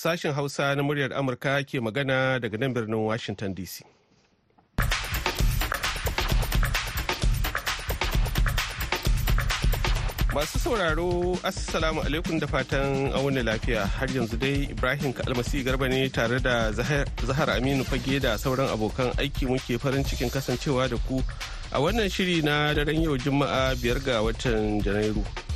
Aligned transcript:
Sashen 0.00 0.32
Hausa 0.32 0.74
na 0.74 0.82
muryar 0.82 1.12
Amurka 1.12 1.60
ke 1.62 1.76
magana 1.76 2.40
daga 2.40 2.56
nan 2.58 2.72
birnin 2.72 3.04
Washington 3.04 3.54
DC. 3.54 3.82
Masu 10.32 10.56
sauraro, 10.58 11.36
Assalamu 11.44 12.00
alaikum 12.00 12.40
da 12.40 12.46
fatan 12.46 13.12
auna 13.12 13.44
lafiya 13.44 13.84
har 13.98 14.06
yanzu 14.08 14.38
dai 14.40 14.70
Ibrahim 14.72 15.12
Kalmasi 15.12 15.62
Garba 15.62 15.86
ne 15.90 16.08
tare 16.08 16.40
da 16.40 16.72
Zahar 16.72 17.50
Aminu 17.58 17.84
Fage 17.84 18.22
da 18.22 18.38
sauran 18.40 18.72
abokan 18.72 19.12
aiki 19.20 19.44
muke 19.52 19.76
farin 19.78 20.02
cikin 20.02 20.30
kasancewa 20.32 20.88
da 20.88 20.96
ku 21.06 21.20
a 21.72 21.78
wannan 21.78 22.08
shiri 22.08 22.40
na 22.42 22.72
daren 22.72 23.02
yau 23.04 23.18
Juma'a 23.18 23.76
biyar 23.76 24.00
ga 24.02 24.22
watan 24.24 24.80
Janairu. 24.80 25.49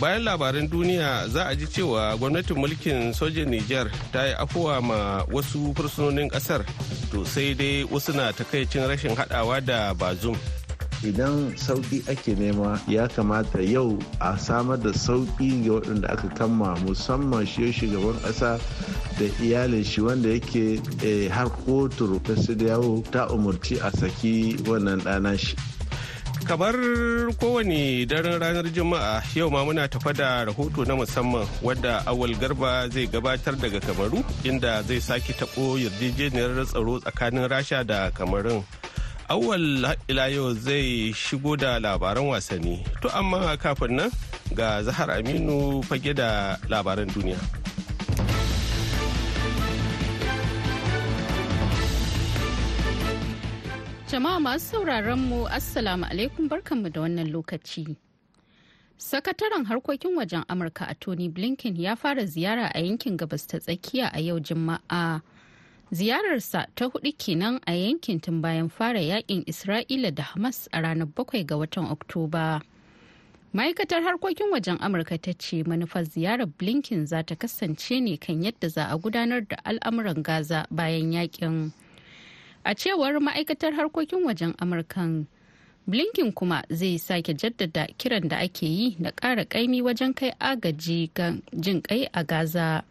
Bayan 0.00 0.22
labaran 0.24 0.68
duniya 0.70 1.28
za 1.28 1.44
a 1.50 1.54
ji 1.54 1.66
cewa 1.66 2.16
gwamnatin 2.16 2.56
mulkin 2.56 3.12
sojin 3.12 3.50
Nijar 3.50 3.90
ta 4.12 4.26
yi 4.26 4.34
afuwa 4.38 4.80
ma 4.82 5.24
wasu 5.32 5.74
fursunonin 5.74 6.30
ƙasar 6.30 6.62
to 7.10 7.24
sai 7.26 7.54
dai 7.54 7.84
wasu 7.90 8.12
na 8.14 8.32
takaicin 8.32 8.86
rashin 8.86 9.16
hadawa 9.16 9.60
da 9.64 9.94
bazum. 9.94 10.36
idan 11.04 11.54
sauƙi 11.56 12.02
ake 12.10 12.34
nema 12.34 12.80
ya 12.88 13.08
kamata 13.08 13.58
yau 13.62 13.98
a 14.20 14.38
samar 14.38 14.78
da 14.78 14.90
sauƙi 14.92 15.64
ga 15.66 15.72
waɗanda 15.72 16.08
aka 16.10 16.28
kama 16.34 16.74
musamman 16.86 17.46
shi 17.46 17.72
shugaban 17.72 18.18
ƙasa 18.22 18.58
da 19.18 19.24
iyalin 19.42 19.84
shi 19.84 20.00
wanda 20.00 20.28
yake 20.28 20.78
har 21.30 21.48
kotu 21.50 22.18
ta 22.22 22.34
yawo 22.64 23.02
ta 23.10 23.26
umarci 23.30 23.78
a 23.82 23.90
saki 23.90 24.56
wannan 24.66 25.00
ɗana 25.02 25.38
shi 25.38 25.56
kamar 26.48 26.72
kowane 27.36 28.08
daren 28.08 28.40
ranar 28.40 28.64
juma'a 28.72 29.20
yau 29.36 29.50
ma 29.52 29.60
muna 29.68 29.84
tafa 29.84 30.16
da 30.16 30.44
rahoto 30.48 30.80
na 30.88 30.96
musamman 30.96 31.44
wadda 31.60 32.00
awal 32.08 32.32
garba 32.40 32.88
zai 32.88 33.04
gabatar 33.06 33.52
daga 33.60 33.76
kamaru 33.84 34.24
inda 34.48 34.80
zai 34.88 34.96
sake 35.00 35.32
taɓo 35.36 35.76
yarjejeniyar 35.76 36.64
tsaro 36.64 37.00
tsakanin 37.04 37.44
rasha 37.52 37.84
da 37.84 38.08
kamarun. 38.16 38.64
Awal 39.28 39.84
ila 40.08 40.24
yau 40.32 40.54
zai 40.56 41.12
shigo 41.12 41.52
da 41.56 41.76
labaran 41.78 42.24
wasanni. 42.32 42.80
To 43.04 43.12
amma 43.12 43.52
kafin 43.60 43.92
nan 44.00 44.10
ga 44.56 44.80
zahar 44.82 45.20
aminu 45.20 45.84
fage 45.84 46.16
da 46.16 46.56
labaran 46.72 47.12
duniya. 47.12 47.36
Jama'a 54.18 54.40
masu 54.40 54.66
sauraron 54.66 55.18
mu 55.18 55.46
Assalamu 55.46 56.04
alaikum 56.10 56.48
barkanmu 56.50 56.90
da 56.94 57.00
wannan 57.00 57.30
lokaci. 57.32 57.96
Sakataren 58.98 59.64
harkokin 59.64 60.16
wajen 60.16 60.42
Amurka 60.48 60.86
a 60.90 60.94
Tony 60.94 61.28
Blinken 61.28 61.76
ya 61.78 61.94
fara 61.94 62.26
ziyara 62.26 62.66
a 62.74 62.80
yankin 62.82 63.16
gabas 63.16 63.46
ta 63.46 63.58
tsakiya 63.58 64.10
a 64.12 64.18
yau 64.20 64.40
Juma'a. 64.40 65.22
Ziyararsa 65.92 66.66
ta 66.74 66.86
huɗu 66.90 67.14
kenan 67.16 67.60
a 67.66 67.72
yankin 67.78 68.18
tun 68.20 68.40
bayan 68.42 68.68
fara 68.68 68.98
yaƙin 68.98 69.44
Isra'ila 69.46 70.12
da 70.12 70.22
Hamas 70.34 70.66
a 70.72 70.80
ranar 70.82 71.06
bakwai 71.06 71.46
ga 71.46 71.54
watan 71.54 71.86
Oktoba. 71.86 72.60
Ma'aikatar 73.54 74.02
harkokin 74.02 74.50
wajen 74.50 74.78
Amurka 74.80 75.14
ta 75.22 75.30
ce 75.38 75.62
manufar 75.62 76.02
ziyarar 76.02 76.46
Blinken 76.58 77.06
za 77.06 77.22
ta 77.22 77.36
kasance 77.36 78.02
ne 78.02 78.16
kan 78.16 78.42
yadda 78.42 78.68
za 78.68 78.88
a 78.90 78.98
gudanar 78.98 79.46
da 79.46 79.56
al'amuran 79.64 80.24
Gaza 80.24 80.66
bayan 80.72 81.12
yaƙin. 81.12 81.70
A 82.68 82.74
cewar 82.74 83.16
ma'aikatar 83.20 83.72
harkokin 83.72 84.24
wajen 84.28 84.52
amurkan 84.60 85.26
blinken 85.88 86.32
kuma 86.32 86.62
zai 86.70 86.98
sake 86.98 87.32
jaddada 87.34 87.86
kiran 87.98 88.28
da 88.28 88.36
ake 88.38 88.66
yi 88.66 88.96
na 89.00 89.10
ƙara 89.10 89.44
ƙaimi 89.44 89.82
wajen 89.82 90.14
kai 90.14 90.32
agaji 90.40 91.10
ga 91.14 91.32
jin 91.60 91.80
kai 91.82 92.04
a 92.12 92.24
gaza 92.24 92.84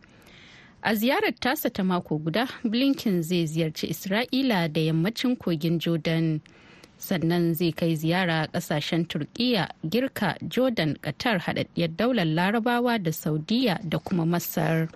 a 0.81 0.96
ziyarar 0.96 1.35
tasa 1.40 1.69
ta 1.69 1.84
mako 1.84 2.18
guda 2.18 2.47
blinken 2.66 3.22
zai 3.24 3.46
ziyarci 3.46 3.88
isra'ila 3.94 4.68
da 4.74 4.81
yammacin 4.81 5.35
kogin 5.38 5.78
jordan 5.80 6.41
sannan 6.97 7.53
zai 7.53 7.72
kai 7.72 7.96
ziyara 7.96 8.47
ƙasashen 8.53 9.06
turkiya 9.07 9.69
girka 9.85 10.38
jordan 10.50 10.97
qatar 11.01 11.38
haɗaɗɗiyar 11.40 11.96
daular 11.97 12.25
larabawa 12.25 12.97
da 13.03 13.12
saudiya 13.12 13.80
da 13.84 14.00
kuma 14.00 14.25
masar. 14.25 14.90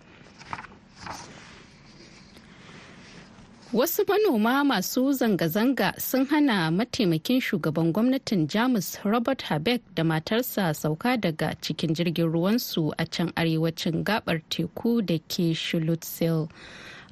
Wasu 3.74 4.04
manoma 4.08 4.64
masu 4.64 5.14
zanga-zanga 5.14 5.94
sun 6.00 6.26
hana 6.26 6.72
mataimakin 6.72 7.42
shugaban 7.42 7.92
gwamnatin 7.94 8.48
Jamus 8.48 8.98
Robert 9.06 9.42
Habeck 9.44 9.82
da 9.96 10.04
matarsa 10.04 10.74
sauka 10.74 11.18
daga 11.18 11.56
cikin 11.62 11.94
jirgin 11.96 12.32
ruwansu 12.32 12.92
a 12.98 13.06
can 13.06 13.30
arewacin 13.36 14.04
gabar 14.04 14.42
teku 14.50 15.02
da 15.02 15.18
ke 15.20 15.56
Shulutzel 15.56 16.50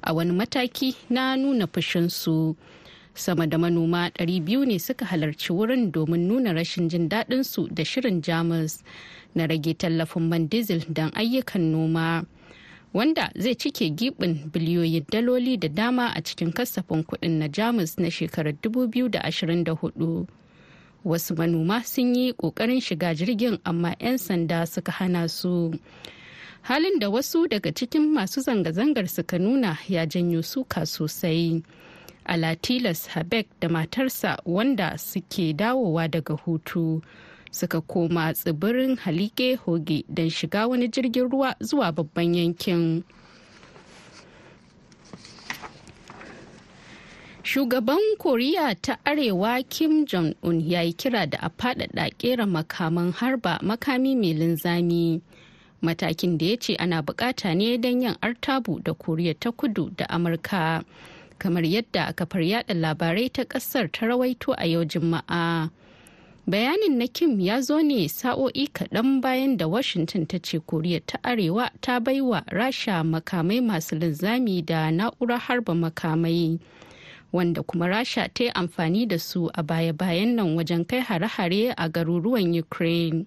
a 0.04 0.12
wani 0.14 0.32
mataki 0.32 0.94
na 1.08 1.34
nuna 1.36 1.66
fushinsu. 1.66 2.56
Sama 3.14 3.46
da 3.46 3.56
manoma 3.56 4.10
200 4.18 4.66
ne 4.66 4.78
suka 4.78 5.04
halarci 5.06 5.52
wurin 5.56 5.90
domin 5.90 6.28
nuna 6.28 6.52
rashin 6.52 6.90
jin 6.90 7.08
daɗinsu 7.08 7.72
da 7.74 7.82
shirin 7.84 8.20
Jamus 8.20 8.82
na 9.34 9.46
rage 9.46 9.74
tallafin 9.78 10.28
man 10.28 10.46
diesel 10.46 10.80
don 10.92 11.10
ayyukan 11.12 11.60
noma. 11.72 12.26
Wanda 12.94 13.30
zai 13.36 13.54
cike 13.54 13.90
gibin 13.90 14.50
biliyoyin 14.52 15.04
daloli 15.12 15.56
da 15.56 15.68
dama 15.68 16.12
a 16.14 16.20
cikin 16.22 16.52
kasafin 16.52 17.02
kuɗin 17.04 17.38
na 17.38 17.48
jamus 17.48 17.98
na 17.98 18.10
shekarar 18.10 18.52
2024 18.52 20.26
wasu 21.04 21.34
manoma 21.36 21.82
sun 21.84 22.14
yi 22.14 22.32
ƙoƙarin 22.32 22.80
shiga 22.80 23.14
jirgin 23.14 23.58
amma 23.64 23.94
'yan 24.00 24.18
sanda 24.18 24.66
suka 24.66 24.92
hana 24.92 25.28
su. 25.28 25.72
Halin 26.62 26.98
da 26.98 27.08
wasu 27.10 27.48
daga 27.48 27.72
cikin 27.72 28.12
masu 28.12 28.40
zanga-zangar 28.40 29.08
suka 29.08 29.38
nuna 29.38 29.78
ya 29.88 30.06
janyo 30.06 30.42
suka 30.44 30.84
sosai. 30.86 31.62
Alatilas 32.26 33.08
habek 33.08 33.46
da 33.60 33.68
matarsa 33.68 34.36
wanda 34.44 34.98
suke 34.98 35.56
dawowa 35.56 36.08
daga 36.10 36.34
hutu. 36.36 37.02
Suka 37.50 37.80
koma 37.80 38.32
tsibirin 38.32 38.96
halike 38.96 39.56
hoge 39.56 40.04
don 40.08 40.30
shiga 40.30 40.68
wani 40.68 40.88
jirgin 40.88 41.30
ruwa 41.30 41.54
zuwa 41.60 41.92
babban 41.92 42.34
yankin. 42.34 43.02
Shugaban 47.42 47.98
koriya 48.18 48.74
ta 48.80 48.98
arewa 49.04 49.62
kim 49.68 50.04
jong-un 50.06 50.60
ya 50.60 50.80
yi 50.82 50.92
kira 50.92 51.26
da 51.26 51.38
a 51.42 51.48
faɗaɗa 51.50 52.10
ƙera 52.18 52.46
makaman 52.46 53.12
harba 53.12 53.58
makami 53.62 54.14
mai 54.14 54.34
linzami. 54.34 55.20
Matakin 55.82 56.36
da 56.38 56.46
ya 56.46 56.56
ce 56.56 56.76
ana 56.76 57.02
buƙata 57.02 57.56
ne 57.56 57.76
don 57.78 58.02
yin 58.02 58.14
artabu 58.22 58.82
da 58.84 58.92
koriya 58.92 59.34
ta 59.40 59.50
kudu 59.50 59.90
da 59.96 60.04
amurka 60.06 60.84
kamar 61.38 61.62
yadda 61.64 62.12
kafar 62.14 62.42
yada 62.46 62.74
labarai 62.74 63.32
ta 63.32 63.42
ƙasar 63.44 63.90
ta 63.90 64.06
rawaito 64.06 64.54
a 64.58 64.66
yau 64.68 64.84
juma'a. 64.84 65.70
Bayanin 66.50 66.98
na 66.98 67.06
kim 67.06 67.38
ya 67.40 67.60
zo 67.62 67.78
ne 67.82 68.08
sa'o'i 68.08 68.66
kaɗan 68.76 69.20
bayan 69.20 69.56
da 69.56 69.68
washington 69.68 70.26
ta 70.26 70.38
ce 70.42 70.58
koriya 70.58 71.00
ta 71.06 71.18
arewa 71.22 71.70
ta 71.80 72.00
baiwa 72.00 72.42
rasha 72.50 73.04
makamai 73.04 73.60
masu 73.62 73.94
linzami 73.96 74.62
da 74.64 74.90
na'urar 74.90 75.38
harba 75.46 75.74
makamai 75.74 76.58
wanda 77.32 77.62
kuma 77.62 77.86
rasha 77.86 78.26
ta 78.34 78.44
yi 78.44 78.50
amfani 78.50 79.06
da 79.06 79.18
su 79.18 79.46
a 79.54 79.62
baya-bayan 79.62 80.34
nan 80.34 80.56
wajen 80.58 80.82
kai 80.88 81.00
hare-hare 81.00 81.70
a 81.78 81.86
garuruwan 81.88 82.50
ukraine. 82.58 83.26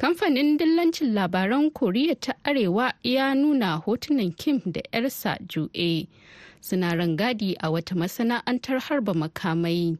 Kamfanin 0.00 0.56
dillancin 0.56 1.12
labaran 1.12 1.68
koriya 1.70 2.16
ta 2.18 2.32
arewa 2.44 2.92
ya 3.04 3.34
nuna 3.34 3.76
hotunan 3.84 4.32
kim 4.32 4.62
da 4.64 4.80
'yarsa 4.92 5.36
ju'e 5.44 6.08
suna 6.60 6.96
rangadi 6.96 7.52
a 7.60 7.68
wata 7.68 7.92
masana'antar 7.94 8.80
harba 8.88 9.12
makamai. 9.12 9.98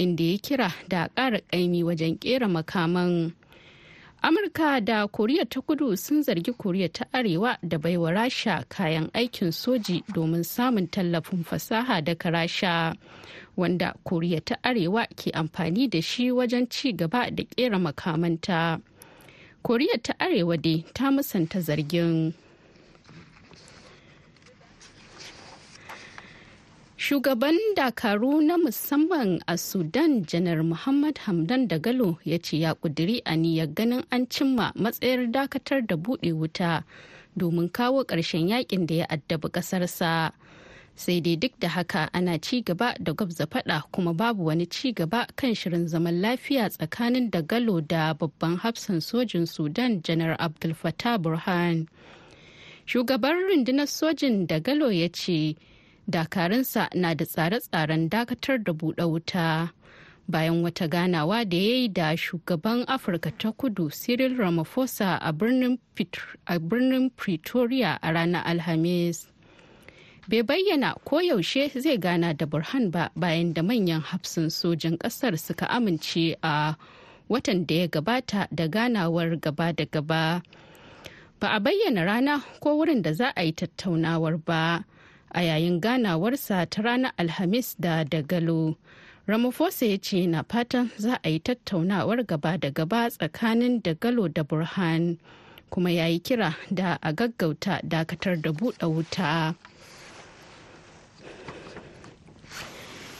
Inda 0.00 0.24
ya 0.24 0.38
kira 0.38 0.72
da 0.88 1.08
ƙara 1.14 1.40
ƙaimi 1.52 1.84
wajen 1.84 2.16
ƙera 2.18 2.48
makaman. 2.48 3.32
Amurka 4.22 4.80
da 4.84 5.06
koriya 5.06 5.44
ta 5.48 5.60
kudu 5.60 5.96
sun 5.96 6.22
zargi 6.22 6.52
koriya 6.52 6.92
ta 6.92 7.04
arewa 7.12 7.56
da 7.62 7.78
baiwa 7.78 8.12
rasha 8.12 8.64
kayan 8.68 9.10
aikin 9.14 9.52
soji 9.52 10.02
domin 10.14 10.44
samun 10.44 10.86
tallafin 10.88 11.44
fasaha 11.44 12.00
daga 12.04 12.30
rasha 12.30 12.94
wanda 13.56 13.94
koriya 14.04 14.40
ta 14.44 14.56
arewa 14.62 15.06
ke 15.16 15.30
amfani 15.32 15.88
da 15.90 16.00
shi 16.00 16.30
wajen 16.32 16.68
ci 16.70 16.92
gaba 16.92 17.30
da 17.30 17.44
ƙera 17.44 17.78
makamanta. 17.78 18.80
Koriya 19.64 20.02
ta 20.02 20.14
arewa 20.18 20.56
dai 20.56 20.84
ta 20.94 21.10
musanta 21.10 21.60
zargin. 21.60 22.32
Shugaban 27.10 27.58
Dakaru 27.74 28.40
na 28.40 28.56
musamman 28.56 29.40
a 29.48 29.58
Sudan 29.58 30.22
janar 30.24 30.62
Muhammad 30.64 31.16
Hamdan 31.18 31.66
Dagalo 31.66 32.18
ya 32.24 32.38
ce 32.38 32.58
ya 32.58 32.74
kuduri 32.74 33.20
aniyar 33.26 33.66
ganin 33.74 34.04
an 34.12 34.28
cimma 34.28 34.70
matsayar 34.76 35.26
dakatar 35.26 35.82
da 35.84 35.96
buɗe 35.96 36.30
wuta 36.32 36.84
domin 37.36 37.68
kawo 37.68 38.04
ƙarshen 38.06 38.46
yaƙin 38.48 38.86
da 38.86 38.94
ya 38.94 39.06
addabi 39.10 39.50
ƙasarsa. 39.50 40.30
Sai 40.94 41.20
dai 41.20 41.34
duk 41.34 41.58
da 41.58 41.68
haka 41.68 42.08
ana 42.14 42.38
ci 42.38 42.62
gaba 42.62 42.94
da 43.02 43.12
gwabza 43.12 43.46
faɗa 43.46 43.90
kuma 43.90 44.14
babu 44.14 44.44
wani 44.44 44.66
ci 44.66 44.92
gaba 44.92 45.26
kan 45.34 45.50
shirin 45.54 45.88
zaman 45.88 46.22
lafiya 46.22 46.70
tsakanin 46.70 47.28
Dagalo 47.28 47.80
da 47.84 48.14
babban 48.14 48.56
hafsan 48.58 49.00
sojin 49.02 49.48
Sudan 49.48 50.00
janar 50.02 50.36
Abdul 50.38 50.74
Fattah 50.74 51.18
Burhan. 51.18 51.88
shugaban 52.90 53.34
rundunar 53.46 53.86
sojin 53.86 54.46
da 54.46 54.58
galo 54.60 54.90
ya 54.90 55.08
ce 55.12 55.54
dakarunsa 56.10 56.88
na 56.94 57.14
da 57.14 57.24
tsare-tsaren 57.24 58.08
dakatar 58.10 58.58
da 58.64 58.72
buɗe 58.72 59.04
wuta. 59.06 59.72
Bayan 60.28 60.62
wata 60.62 60.88
ganawa 60.88 61.44
da 61.48 61.56
ya 61.56 61.74
yi 61.82 61.88
da 61.88 62.14
shugaban 62.16 62.84
afirka 62.86 63.30
ta 63.38 63.50
kudu 63.52 63.90
cyril 63.90 64.36
ramaphosa 64.36 65.18
a 65.22 65.32
birnin 65.32 67.10
pretoria 67.16 67.98
a 68.02 68.12
ranar 68.12 68.42
alhamis. 68.46 69.26
Bai 70.28 70.42
bayyana 70.42 70.94
ko 71.04 71.18
yaushe 71.18 71.70
zai 71.80 71.96
gana 71.98 72.34
da 72.34 72.46
burhan 72.46 72.90
ba 72.90 73.10
bayan 73.16 73.52
da 73.52 73.62
manyan 73.62 74.00
hafsun 74.02 74.50
sojin 74.50 74.98
ƙasar 74.98 75.38
suka 75.38 75.66
amince 75.66 76.36
a 76.42 76.76
watan 77.28 77.66
da 77.66 77.74
ya 77.74 77.86
gabata 77.88 78.46
da 78.54 78.68
ganawar 78.68 79.34
gaba 79.40 79.72
da 79.72 79.84
gaba. 79.90 80.42
Ba 81.40 81.48
a 81.56 81.60
bayyana 81.60 82.04
rana 82.06 82.38
ko 82.60 82.76
wurin 82.78 83.02
da 83.02 83.12
za 83.12 83.32
a 83.36 83.42
yi 83.42 83.52
tattaunawar 83.52 84.38
ba. 84.44 84.84
A 85.34 85.40
yayin 85.42 85.80
ganawarsa 85.80 86.68
ta 86.70 86.82
ranar 86.82 87.12
alhamis 87.18 87.76
da 87.80 88.04
dagalo. 88.04 88.76
Ramaphosa 89.28 89.86
ya 89.86 89.96
ce 89.98 90.26
na 90.26 90.42
fatan 90.42 90.90
za 90.98 91.18
a 91.24 91.28
yi 91.30 91.38
tattaunawar 91.38 92.26
gaba 92.26 92.58
da 92.58 92.70
gaba 92.70 93.10
tsakanin 93.10 93.82
dagalo 93.82 94.28
da 94.32 94.42
burhan 94.42 95.18
kuma 95.70 95.90
ya 95.90 96.06
yi 96.06 96.18
kira 96.18 96.56
da 96.74 96.98
a 97.02 97.12
gaggauta 97.12 97.80
dakatar 97.86 98.40
da 98.42 98.50
buɗe 98.50 98.86
wuta. 98.90 99.54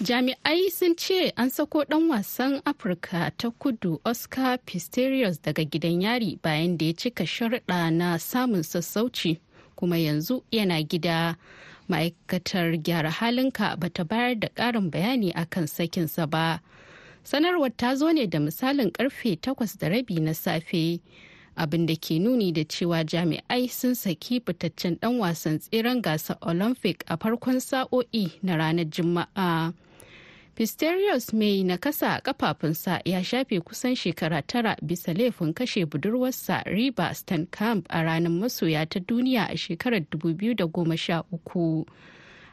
Jami'ai 0.02 0.70
sun 0.72 0.96
ce 0.96 1.30
an 1.36 1.50
sako 1.50 1.84
dan 1.84 2.08
wasan 2.08 2.62
afirka 2.64 3.30
ta 3.36 3.50
kudu 3.50 4.00
oscar 4.04 4.56
pistorius 4.64 5.36
daga 5.42 5.62
gidan 5.64 6.00
yari 6.02 6.38
bayan 6.42 6.76
da 6.78 6.86
ya 6.86 6.92
cika 6.92 7.24
sharuɗa 7.24 7.92
na 7.92 8.16
samun 8.18 8.62
sassauci 8.64 9.38
kuma 9.76 9.96
yanzu 9.98 10.42
yana 10.50 10.80
gida. 10.82 11.36
Ma'aikatar 11.90 12.78
gyara 12.82 13.10
halinka 13.10 13.76
bata 13.76 14.04
bayar 14.04 14.38
da 14.40 14.48
ƙarin 14.54 14.90
bayani 14.90 15.32
akan 15.34 15.66
sakinsa 15.66 16.30
ba. 16.30 16.60
Sanarwar 17.24 17.74
ta 17.76 17.94
zo 17.94 18.08
ne 18.12 18.26
da 18.26 18.38
misalin 18.38 18.90
ƙarfe 18.94 19.36
takwas 19.40 19.76
da 19.78 19.88
rabi 19.88 20.20
na 20.20 20.32
safe 20.32 21.00
abin 21.58 21.84
da 21.86 21.94
ke 21.98 22.16
nuni 22.22 22.52
da 22.54 22.62
cewa 22.64 23.04
jami'ai 23.04 23.68
sun 23.68 23.94
saki 23.94 24.40
fitaccen 24.40 24.96
dan 25.00 25.18
wasan 25.18 25.58
tseren 25.60 26.00
gasar 26.00 26.38
olympic 26.40 27.04
a 27.10 27.18
farkon 27.18 27.60
sa'o'i 27.60 28.38
na 28.42 28.54
ranar 28.56 28.86
juma'a. 28.88 29.74
Pisterius 30.60 31.32
mai 31.32 31.64
nakasa 31.64 32.14
a 32.14 32.20
kafafunsa 32.20 33.00
ya 33.04 33.24
shafe 33.24 33.60
kusan 33.60 33.94
shekara 33.96 34.42
tara 34.42 34.76
bisa 34.82 35.12
laifin 35.14 35.52
kashe 35.54 35.86
budurwarsa 35.86 36.62
Riba 36.66 37.14
Camp 37.50 37.86
a 37.88 38.02
ranar 38.02 38.30
masoya 38.30 38.86
ta 38.86 39.00
duniya 39.00 39.48
a 39.50 39.56
shekarar 39.56 40.00
2013. 40.00 41.84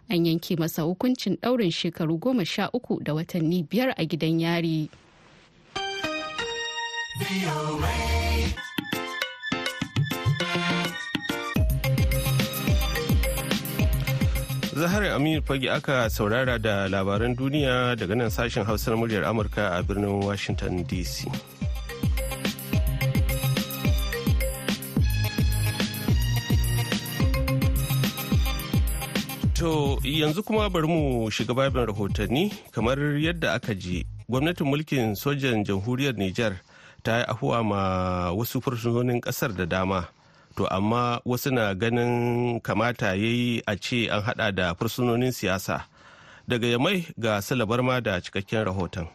An 0.09 0.25
yanke 0.25 0.55
masa 0.55 0.81
hukuncin 0.83 1.35
ɗaurin 1.41 1.71
shekaru 1.71 2.17
goma 2.17 2.45
sha 2.45 2.69
uku 2.73 3.03
da 3.03 3.13
watanni 3.13 3.63
biyar 3.63 3.93
a 3.97 4.05
gidan 4.05 4.39
yari. 4.39 4.89
Zahar 14.77 15.03
Aminu 15.09 15.41
fage 15.41 15.71
aka 15.73 16.05
saurara 16.09 16.59
da 16.61 16.85
labaran 16.87 17.33
duniya 17.35 17.97
daga 17.97 18.13
nan 18.15 18.29
sashen 18.29 18.61
hausar 18.63 18.93
muryar 18.93 19.23
Amurka 19.25 19.73
a 19.73 19.81
birnin 19.81 20.21
Washington 20.23 20.85
DC. 20.85 21.25
To 29.57 29.97
yanzu 30.05 30.45
kuma 30.45 30.69
bari 30.69 30.85
mu 30.87 31.25
shiga 31.33 31.55
babin 31.57 31.87
rahotanni 31.89 32.53
kamar 32.71 32.97
yadda 33.17 33.55
aka 33.57 33.73
ji 33.73 34.05
gwamnatin 34.29 34.69
mulkin 34.69 35.15
sojan 35.17 35.65
jamhuriyar 35.65 36.13
Nijar 36.21 36.53
ta 37.03 37.17
yi 37.17 37.23
afuwa 37.25 37.63
ma 37.65 37.81
wasu 38.31 38.61
fursunonin 38.61 39.21
ƙasar 39.25 39.57
da 39.57 39.65
dama. 39.65 40.05
To 40.57 40.65
amma 40.73 41.21
wasu 41.25 41.51
na 41.51 41.73
ganin 41.75 42.59
kamata 42.59 43.07
ya 43.07 43.13
yi 43.15 43.61
a 43.67 43.75
ce 43.77 44.09
an 44.09 44.21
hada 44.21 44.51
da 44.51 44.73
fursunonin 44.75 45.31
siyasa. 45.31 45.85
Daga 46.47 46.67
yamai 46.67 47.05
ga 47.19 47.41
salabar 47.41 47.83
ma 47.83 47.99
da 48.01 48.19
cikakken 48.21 48.65
rahoton. 48.65 49.07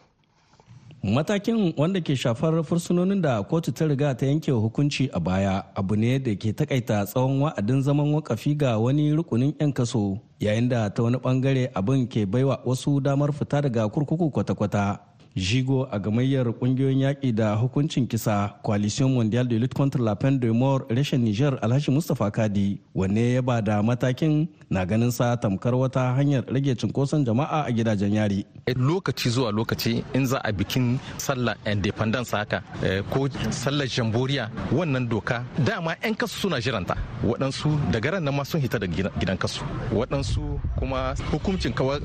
Matakin 1.03 1.73
wanda 1.77 1.99
ke 1.99 2.15
shafar 2.15 2.63
fursunonin 2.63 3.21
da 3.21 3.43
kotu 3.43 3.73
ta 3.75 3.85
riga 3.85 4.15
ta 4.15 4.25
yanke 4.25 4.51
hukunci 4.51 5.09
a 5.13 5.19
baya 5.19 5.63
abu 5.75 5.95
ne 5.99 6.17
da 6.19 6.31
ke 6.35 6.55
takaita 6.55 7.03
tsawon 7.05 7.41
wa'adin 7.43 7.81
zaman 7.83 8.07
wakafi 8.15 8.55
ga 8.55 8.77
wani 8.79 9.11
rukunin 9.11 9.51
'yan 9.59 9.73
kaso 9.73 10.15
yayin 10.39 10.69
da 10.69 10.87
ta 10.89 11.03
wani 11.03 11.17
ɓangare 11.19 11.67
abin 11.75 12.07
ke 12.07 12.23
baiwa 12.25 12.61
wasu 12.65 13.01
damar 13.03 13.33
fita 13.33 13.61
daga 13.61 13.89
kurkuku 13.89 14.31
kwata-kwata. 14.31 14.99
Jigo 15.35 15.87
a 15.91 15.99
gamayyar 15.99 16.45
ƙungiyoyin 16.53 16.99
yaƙi 16.99 17.33
da 17.35 17.55
hukuncin 17.55 18.07
kisa 18.07 18.53
coalition 18.63 19.11
mondial 19.13 19.47
de 19.47 19.57
lutte 19.59 19.73
contre 19.73 19.99
la 20.01 20.15
peine 20.15 20.39
de 20.39 20.51
mort 20.51 20.87
reshen 20.91 21.21
niger 21.23 21.57
alhaji 21.61 21.91
mustapha 21.91 22.31
kadi. 22.31 22.79
Wanne 22.95 23.33
ya 23.33 23.41
ba 23.41 23.61
da 23.61 23.81
matakin? 23.81 24.47
Na 24.69 24.85
ganin 24.85 25.11
sa 25.11 25.35
tamkar 25.35 25.73
wata 25.73 26.13
hanyar 26.15 26.43
rage 26.47 26.75
cunkoson 26.77 27.25
jama'a 27.25 27.65
a 27.67 27.71
gidajen 27.71 28.13
yari. 28.13 28.45
Lokaci 28.75 29.29
zuwa 29.29 29.51
lokaci 29.51 30.03
in 30.13 30.25
za 30.27 30.37
a 30.43 30.51
bikin 30.53 30.99
sallar 31.17 31.55
independence 31.65 32.31
haka 32.31 32.61
ko 33.09 33.27
sallar 33.49 33.87
jamboriya 33.87 34.49
wannan 34.71 35.09
doka 35.09 35.43
dama 35.65 35.95
'yan 36.03 36.13
kasu 36.15 36.39
suna 36.41 36.61
jiranta. 36.61 36.95
Waɗansu 37.25 37.91
daga 37.91 38.11
ran 38.11 38.23
nan 38.23 38.35
ma 38.35 38.43
sun 38.43 38.61
hita 38.61 38.77
da 38.79 38.85
gidan 38.87 39.37
kasu. 39.37 39.63
Waɗansu 39.91 40.59
kuma 40.77 41.15
hukuncin 41.31 41.73
kawai 41.73 41.99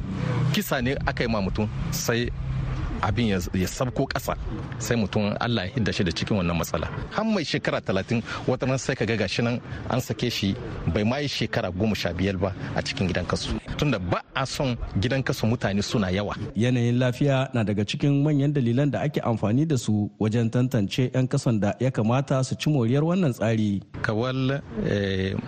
kisa 0.54 0.80
ne 0.80 0.96
aka 1.06 1.24
yi 1.24 1.28
ma 1.30 1.40
mutum 1.40 1.68
sai 1.90 2.30
abin 3.02 3.28
ya 3.28 3.66
sabko 3.68 4.06
ƙasa 4.08 4.36
sai 4.78 4.96
mutum 4.96 5.34
Allah 5.40 5.66
ya 5.66 5.72
hidda 5.74 5.92
shi 5.92 6.04
da 6.04 6.10
cikin 6.12 6.36
wannan 6.38 6.56
matsala. 6.58 6.88
Har 7.10 7.24
mai 7.24 7.44
shekara 7.44 7.80
talatin 7.80 8.22
wata 8.46 8.66
nan 8.66 8.78
sai 8.78 8.94
ka 8.94 9.04
ga 9.04 9.16
gashi 9.16 9.42
nan 9.42 9.60
an 9.90 10.00
sake 10.00 10.30
shi 10.30 10.54
bai 10.94 11.02
ma 11.04 11.16
yi 11.18 11.28
shekara 11.28 11.70
goma 11.72 11.94
sha 11.96 12.12
biyar 12.12 12.36
ba 12.38 12.52
a 12.76 12.82
cikin 12.82 13.08
gidan 13.08 13.26
kasu 13.26 13.58
tunda 13.78 13.98
ba 13.98 14.20
a 14.34 14.46
son 14.46 14.76
gidan 15.00 15.22
kasu 15.22 15.46
mutane 15.46 15.82
suna 15.82 16.10
yawa. 16.10 16.34
Yanayin 16.56 16.98
lafiya 16.98 17.50
na 17.54 17.64
daga 17.64 17.84
cikin 17.84 18.22
manyan 18.22 18.52
dalilan 18.52 18.90
da 18.90 19.00
ake 19.02 19.20
amfani 19.20 19.66
da 19.66 19.76
su 19.76 20.10
wajen 20.20 20.50
tantance 20.50 21.10
'yan 21.14 21.26
kasan 21.28 21.60
da 21.60 21.74
ya 21.80 21.90
kamata 21.90 22.42
su 22.44 22.54
ci 22.54 22.70
moriyar 22.70 23.02
wannan 23.04 23.32
tsari. 23.32 23.82
Kawal 24.02 24.60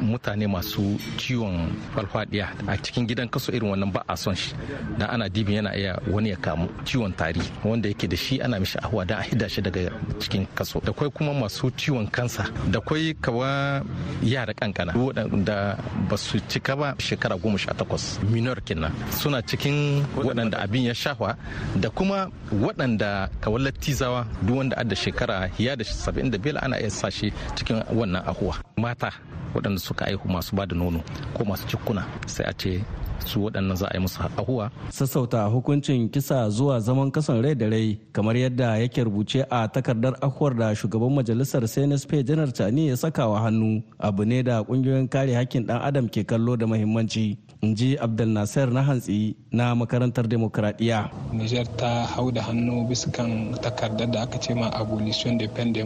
mutane 0.00 0.46
masu 0.46 0.98
ciwon 1.18 1.70
falfadiya 1.94 2.46
a 2.66 2.76
cikin 2.76 3.06
gidan 3.06 3.28
kasu 3.28 3.52
irin 3.52 3.70
wannan 3.70 3.92
ba 3.92 4.02
a 4.08 4.16
son 4.16 4.34
shi. 4.34 4.54
Dan 4.98 5.08
ana 5.10 5.28
dibin 5.28 5.56
yana 5.62 5.74
iya 5.76 5.98
wani 6.10 6.30
ya 6.30 6.36
kamu 6.36 6.66
ciwon 6.84 7.12
tari. 7.16 7.39
Wanda 7.64 7.88
yake 7.88 8.06
da 8.08 8.16
shi 8.16 8.40
ana 8.42 8.60
mishi 8.60 8.78
ahuwa 8.78 9.04
don 9.06 9.18
a 9.18 9.22
hida 9.22 9.48
shi 9.48 9.60
daga 9.62 9.90
cikin 10.18 10.46
kaso. 10.54 10.80
Da 10.84 10.92
kwai 10.92 11.10
kuma 11.10 11.34
masu 11.34 11.70
ciwon 11.70 12.06
kansa 12.10 12.44
da 12.70 12.80
kwai 12.80 13.14
kawa 13.20 13.82
yara 14.22 14.54
kankana 14.54 14.92
waɗanda 14.92 15.76
ba 16.08 16.16
su 16.16 16.38
cika 16.48 16.76
ba 16.76 16.94
shekara 16.98 17.36
goma 17.36 17.58
sha 17.58 17.72
takwas 17.74 18.18
minor 18.30 18.60
kenan. 18.64 18.92
Suna 19.10 19.42
cikin 19.42 20.04
waɗanda 20.16 20.58
abin 20.58 20.84
ya 20.84 20.94
shafa 20.94 21.36
da 21.80 21.90
kuma 21.90 22.30
waɗanda 22.52 23.28
kawai 23.40 23.62
lattizawa 23.62 24.26
duk 24.42 24.56
wanda 24.56 24.76
adda 24.76 24.96
shekara 24.96 25.50
ya 25.58 25.76
da 25.76 25.84
saba'in 25.84 26.30
da 26.30 26.38
biyar 26.38 26.64
ana 26.64 26.80
iya 26.80 26.90
sa 26.90 27.10
shi 27.10 27.32
cikin 27.56 27.82
wannan 27.94 28.22
ahuwa. 28.26 28.56
Mata 28.76 29.12
waɗanda 29.54 29.78
suka 29.80 30.06
aihu 30.06 30.28
masu 30.28 30.56
ba 30.56 30.66
da 30.66 30.74
nono 30.76 31.00
ko 31.34 31.44
masu 31.44 31.66
cikuna 31.68 32.06
sai 32.26 32.44
a 32.46 32.52
ce 32.52 32.80
su 33.26 33.40
waɗannan 33.44 33.76
za 33.76 33.86
a 33.88 33.94
yi 33.96 34.00
musu 34.00 34.20
ahuwa. 34.36 34.70
Sassauta 34.90 35.44
hukuncin 35.44 36.08
kisa 36.08 36.48
zuwa 36.50 36.80
zaman 36.80 37.10
kasan 37.30 37.42
rai 37.46 37.54
da 37.54 37.66
rai 37.70 37.98
kamar 38.12 38.34
yadda 38.34 38.78
yake 38.82 39.04
rubuce 39.06 39.46
a 39.50 39.68
takardar 39.70 40.14
ahuwar 40.20 40.54
da 40.58 40.74
shugaban 40.74 41.14
majalisar 41.14 41.62
CNSP 41.62 42.26
janar 42.26 42.50
Tani 42.52 42.88
ya 42.88 42.96
saka 42.96 43.28
wa 43.28 43.40
hannu 43.40 43.82
abu 43.98 44.24
ne 44.24 44.42
da 44.42 44.62
ƙungiyoyin 44.64 45.08
kare 45.08 45.34
hakkin 45.34 45.66
ɗan 45.66 45.80
adam 45.82 46.08
ke 46.08 46.26
kallo 46.26 46.56
da 46.56 46.66
mahimmanci. 46.66 47.38
in 47.62 47.76
ji 47.76 47.96
abdul 47.98 48.26
nasir 48.28 48.66
na 48.72 48.82
hantsi 48.82 49.36
na 49.52 49.74
makarantar 49.74 50.26
demokradiyya. 50.26 51.10
niger 51.32 51.66
ta 51.76 52.06
hau 52.06 52.30
da 52.32 52.42
hannu 52.42 52.88
bisa 52.88 53.12
kan 53.12 53.54
takardar 53.62 54.10
da 54.10 54.22
aka 54.22 54.38
ce 54.40 54.54
ma 54.54 54.68
abolition 54.74 55.38
de 55.38 55.46
peine 55.46 55.76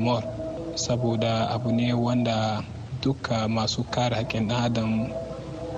saboda 0.76 1.50
abu 1.52 1.72
ne 1.72 1.92
wanda 1.92 2.62
duka 3.02 3.48
masu 3.48 3.84
kare 3.90 4.14
haƙƙin 4.16 4.48
ɗan 4.48 4.64
adam 4.64 4.90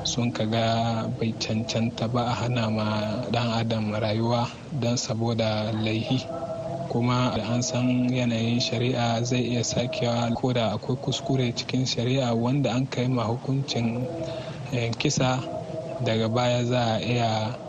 sun 0.06 0.32
kaga 0.32 1.10
bai 1.18 1.34
cancanta 1.38 2.06
ba 2.08 2.22
a 2.30 2.34
hana 2.34 2.70
ma 2.70 2.86
ɗan 3.30 3.50
adam 3.58 3.92
rayuwa 3.92 4.48
don 4.80 4.96
saboda 4.96 5.72
laihi. 5.72 6.22
Kuma 6.88 7.34
da 7.36 7.42
an 7.52 7.62
san 7.62 8.08
yanayin 8.08 8.60
shari'a 8.60 9.22
zai 9.24 9.42
iya 9.52 9.64
sakewa 9.64 10.32
ko 10.34 10.52
da 10.52 10.72
akwai 10.78 10.96
kuskure 11.02 11.52
cikin 11.54 11.84
shari'a 11.84 12.32
wanda 12.34 12.70
an 12.70 12.86
kai 12.86 13.08
ma 13.08 13.24
hukuncin 13.26 14.06
kisa 14.98 15.42
daga 16.04 16.28
baya 16.28 16.64
za 16.64 16.96
a 16.96 17.00
iya 17.02 17.65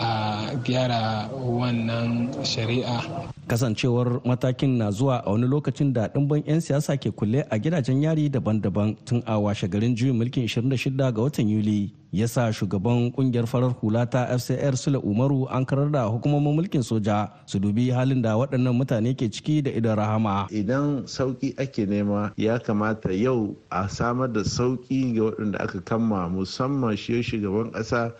a 0.00 0.54
gyara 0.64 1.28
wannan 1.32 2.32
shari'a. 2.44 3.00
Kasancewar 3.46 4.24
matakin 4.24 4.78
na 4.80 4.90
zuwa 4.90 5.20
a 5.26 5.30
wani 5.30 5.46
lokacin 5.46 5.92
da 5.92 6.08
ɗimbin 6.08 6.42
'yan 6.48 6.60
siyasa 6.60 6.96
ke 6.96 7.12
kulle 7.12 7.44
a 7.50 7.58
gidajen 7.58 8.00
yari 8.02 8.30
daban-daban 8.32 8.96
tun 9.04 9.22
a 9.26 9.36
washe 9.38 9.68
garin 9.68 9.92
juyin 9.94 10.16
mulkin 10.16 10.48
26 10.48 10.96
ga 10.96 11.12
watan 11.20 11.44
yuli 11.52 11.92
ya 12.12 12.24
sa 12.28 12.48
shugaban 12.52 13.12
ƙungiyar 13.12 13.44
farar 13.46 13.74
hula 13.82 14.06
ta 14.06 14.24
fcr 14.38 14.76
sule 14.80 14.96
umaru 14.96 15.44
an 15.52 15.64
karar 15.66 15.90
da 15.92 16.08
hukumomin 16.08 16.56
mulkin 16.56 16.80
soja 16.80 17.28
su 17.44 17.58
dubi 17.60 17.90
halin 17.92 18.22
da 18.22 18.32
waɗannan 18.38 18.72
mutane 18.72 19.12
ke 19.12 19.28
ciki 19.28 19.60
da 19.62 19.70
idan 19.70 19.96
rahama. 19.98 20.48
Idan 20.48 21.04
sauƙi 21.04 21.52
ake 21.60 21.84
nema 21.84 22.32
ya 22.40 22.56
kamata 22.58 23.12
yau 23.12 23.56
a 23.70 23.88
samar 23.92 24.28
da 24.32 24.40
sauƙi 24.40 25.12
ga 25.20 25.22
waɗanda 25.28 25.60
aka 25.60 25.80
kama 25.84 26.28
musamman 26.32 26.96
shi 26.96 27.20
shugaban 27.20 27.72
ƙasa 27.76 28.12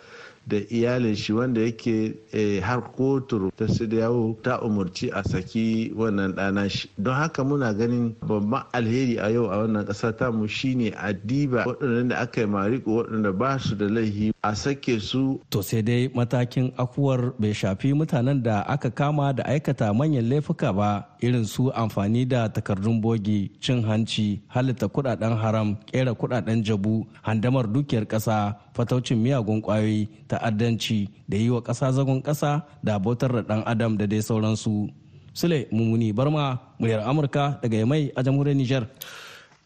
da 0.47 0.57
iyalin 0.69 1.15
shi 1.15 1.33
wanda 1.33 1.61
yake 1.61 2.13
har 2.61 2.81
kotu 2.95 3.51
ta 3.57 3.65
yawo 3.95 4.35
ta 4.43 4.59
umarci 4.61 5.09
a 5.13 5.23
saki 5.23 5.91
wannan 5.95 6.33
ɗana 6.33 6.69
shi. 6.69 6.89
Don 6.97 7.13
haka 7.15 7.43
muna 7.43 7.73
ganin 7.73 8.15
babban 8.21 8.63
alheri 8.73 9.17
a 9.17 9.29
yau 9.31 9.45
a 9.51 9.57
wannan 9.65 9.85
ƙasa 9.85 10.11
ta 10.17 10.31
mu 10.31 10.47
shine 10.47 10.93
a 10.97 11.13
diba 11.13 11.65
waɗanda 11.65 12.09
da 12.09 12.21
aka 12.21 12.41
yi 12.41 12.47
mariko 12.47 12.89
waɗanda 13.03 13.31
ba 13.37 13.59
su 13.59 13.75
da 13.75 13.85
laifi 13.85 14.33
a 14.43 14.55
sake 14.55 14.99
su. 14.99 15.39
To 15.49 15.61
sai 15.61 15.81
dai 15.81 16.07
matakin 16.15 16.71
akuwar 16.77 17.33
bai 17.39 17.51
shafi 17.53 17.93
mutanen 17.93 18.41
da 18.43 18.61
aka 18.67 18.89
kama 18.89 19.33
da 19.33 19.43
aikata 19.43 19.93
manyan 19.93 20.29
laifuka 20.29 20.73
ba 20.73 21.05
irin 21.21 21.45
su 21.45 21.71
amfani 21.75 22.25
da 22.27 22.47
takardun 22.49 23.01
bogi 23.01 23.51
cin 23.59 23.83
hanci 23.83 24.39
halitta 24.47 24.87
kuɗaɗen 24.87 25.37
haram 25.41 25.75
kera 25.91 26.13
kuɗaɗen 26.13 26.63
jabu 26.63 27.05
handamar 27.21 27.67
dukiyar 27.67 28.05
ƙasa 28.07 28.55
fataucin 28.73 29.17
miyagun 29.17 29.61
ƙwayoyi 29.61 30.07
ta'addanci 30.35 31.09
da 31.29 31.37
yi 31.37 31.49
wa 31.49 31.61
ƙasa 31.61 31.91
zagon 31.95 32.21
ƙasa 32.21 32.63
da 32.83 32.99
bautar 32.99 33.31
da 33.31 33.41
ɗan 33.41 33.63
adam 33.65 33.97
da 33.97 34.05
dai 34.05 34.19
sauransu. 34.21 34.89
Sule 35.35 35.67
mummuni 35.71 36.13
barma 36.15 36.59
muryar 36.79 37.03
amurka 37.03 37.59
daga 37.61 37.77
yamai 37.77 38.11
a 38.15 38.23
jamhuriyar 38.23 38.55
niger 38.55 38.87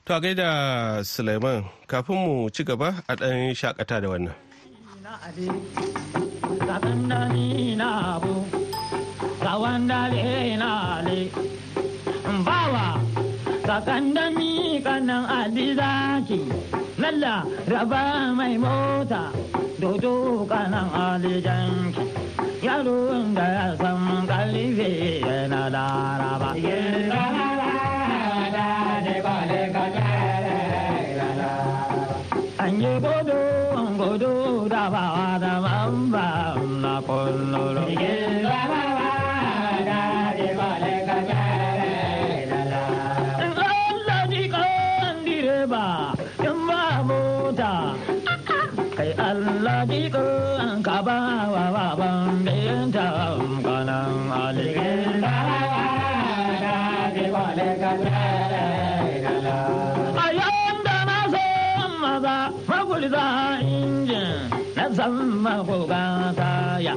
to 0.05 0.15
a 0.15 0.19
gaida 0.21 0.49
suleiman 1.05 1.61
kafin 1.87 2.15
mu 2.25 2.49
ci 2.49 2.63
gaba 2.63 3.03
a 3.07 3.13
ɗan 3.15 3.53
shakata 3.53 4.01
da 4.01 4.07
wannan. 4.09 4.33
Bawa. 12.45 12.97
Sakandami 13.69 14.81
kanan 14.81 15.25
adizaki 15.29 16.41
lalla 16.97 17.45
raba 17.69 18.33
mai 18.37 18.57
mota. 18.57 19.29
Dodo 19.81 20.43
kanan 20.49 20.89
alijanki 20.91 22.03
yaron 22.67 23.33
da 23.35 23.45
ya 23.57 23.67
san 23.79 24.27
kalife 24.27 24.89
yana 25.23 25.61
laraba 25.75 26.49
an 32.63 32.73
yi 32.81 32.93
godo 33.03 33.39
godo 33.99 34.33
da 34.73 34.83
bawa 34.93 35.39
da 35.43 35.53
mamba 35.65 36.27
na 36.83 36.93
kullum 37.07 38.38
maza 62.67 62.83
magulza 62.83 63.59
injin 63.61 64.49
na 64.75 64.89
san 64.95 65.13
magoga 65.43 66.33
taya. 66.35 66.95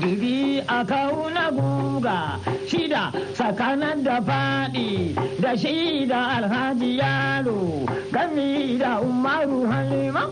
Dubi 0.00 0.62
a 0.68 0.84
ƙauna 0.84 1.50
guga 1.52 2.38
shida 2.66 3.12
tsakanin 3.34 4.04
da 4.04 4.20
faɗi 4.20 5.14
da 5.40 5.54
shida 5.56 6.18
alhaji 6.38 6.98
yaro 6.98 7.86
gami 8.12 8.78
da 8.78 9.00
umaru 9.00 9.66
halima. 9.70 10.30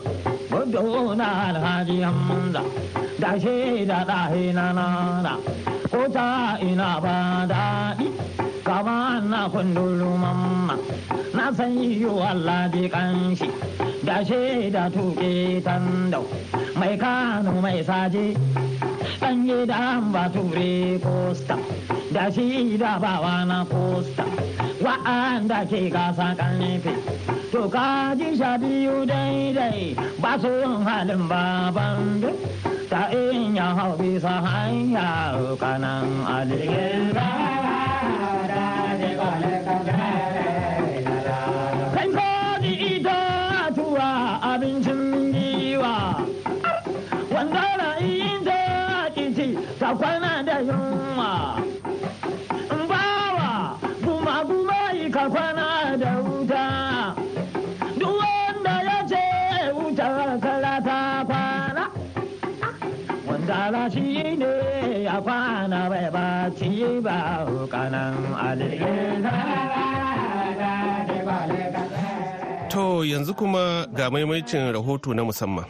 gudu 0.50 1.14
na 1.16 1.28
alhaji 1.48 2.00
hamza 2.02 2.62
da 3.18 3.38
shi 3.38 3.84
da 3.86 4.04
ɗahi 4.04 4.52
na 4.54 4.72
nana 4.72 5.38
ko 5.90 6.06
ta 6.12 6.56
ina 6.60 7.00
ba 7.02 7.46
daɗi 7.50 8.06
kama 8.66 9.22
na 9.22 9.48
kundulu 9.48 10.18
mamma. 10.18 10.74
Na 11.34 11.52
san 11.54 11.78
yi 11.78 12.02
Allah 12.30 12.66
di 12.72 12.88
kanshi. 12.94 13.46
Da 14.04 14.24
shi 14.28 14.70
da 14.74 14.90
tuke 14.90 15.62
tandau 15.66 16.24
mai 16.74 16.96
kano 16.98 17.52
mai 17.64 17.78
saje. 17.88 18.34
Ɗan 19.22 19.66
da 19.70 20.00
bature 20.14 20.98
posta. 21.04 21.56
Da 22.12 22.24
shi 22.34 22.76
da 22.76 22.98
bawa 22.98 23.46
na 23.46 23.58
posta. 23.70 24.24
Wa'anda 24.84 25.60
ke 25.70 25.80
gasa 25.94 26.34
ƙarfe 26.38 26.94
to 27.52 27.68
ka 27.74 28.14
ji 28.18 28.36
sha 28.36 28.58
biyu 28.58 29.06
daidai. 29.06 29.94
Ba 30.22 30.32
su 30.42 30.50
halin 30.86 31.22
baban 31.30 32.20
duk 32.20 32.36
ta 32.90 33.02
in 33.10 33.54
ya 33.54 33.68
hau 33.78 33.92
bisa 33.96 34.34
hanya 34.46 35.08
kanan 35.62 36.06
aligin 39.46 39.84
kai 39.86 40.25
kanan 67.76 68.16
To 72.72 73.04
yanzu 73.04 73.32
kuma 73.36 73.86
ga 73.92 74.08
maimaicin 74.10 74.72
rahoto 74.72 75.12
na 75.14 75.22
musamman. 75.24 75.64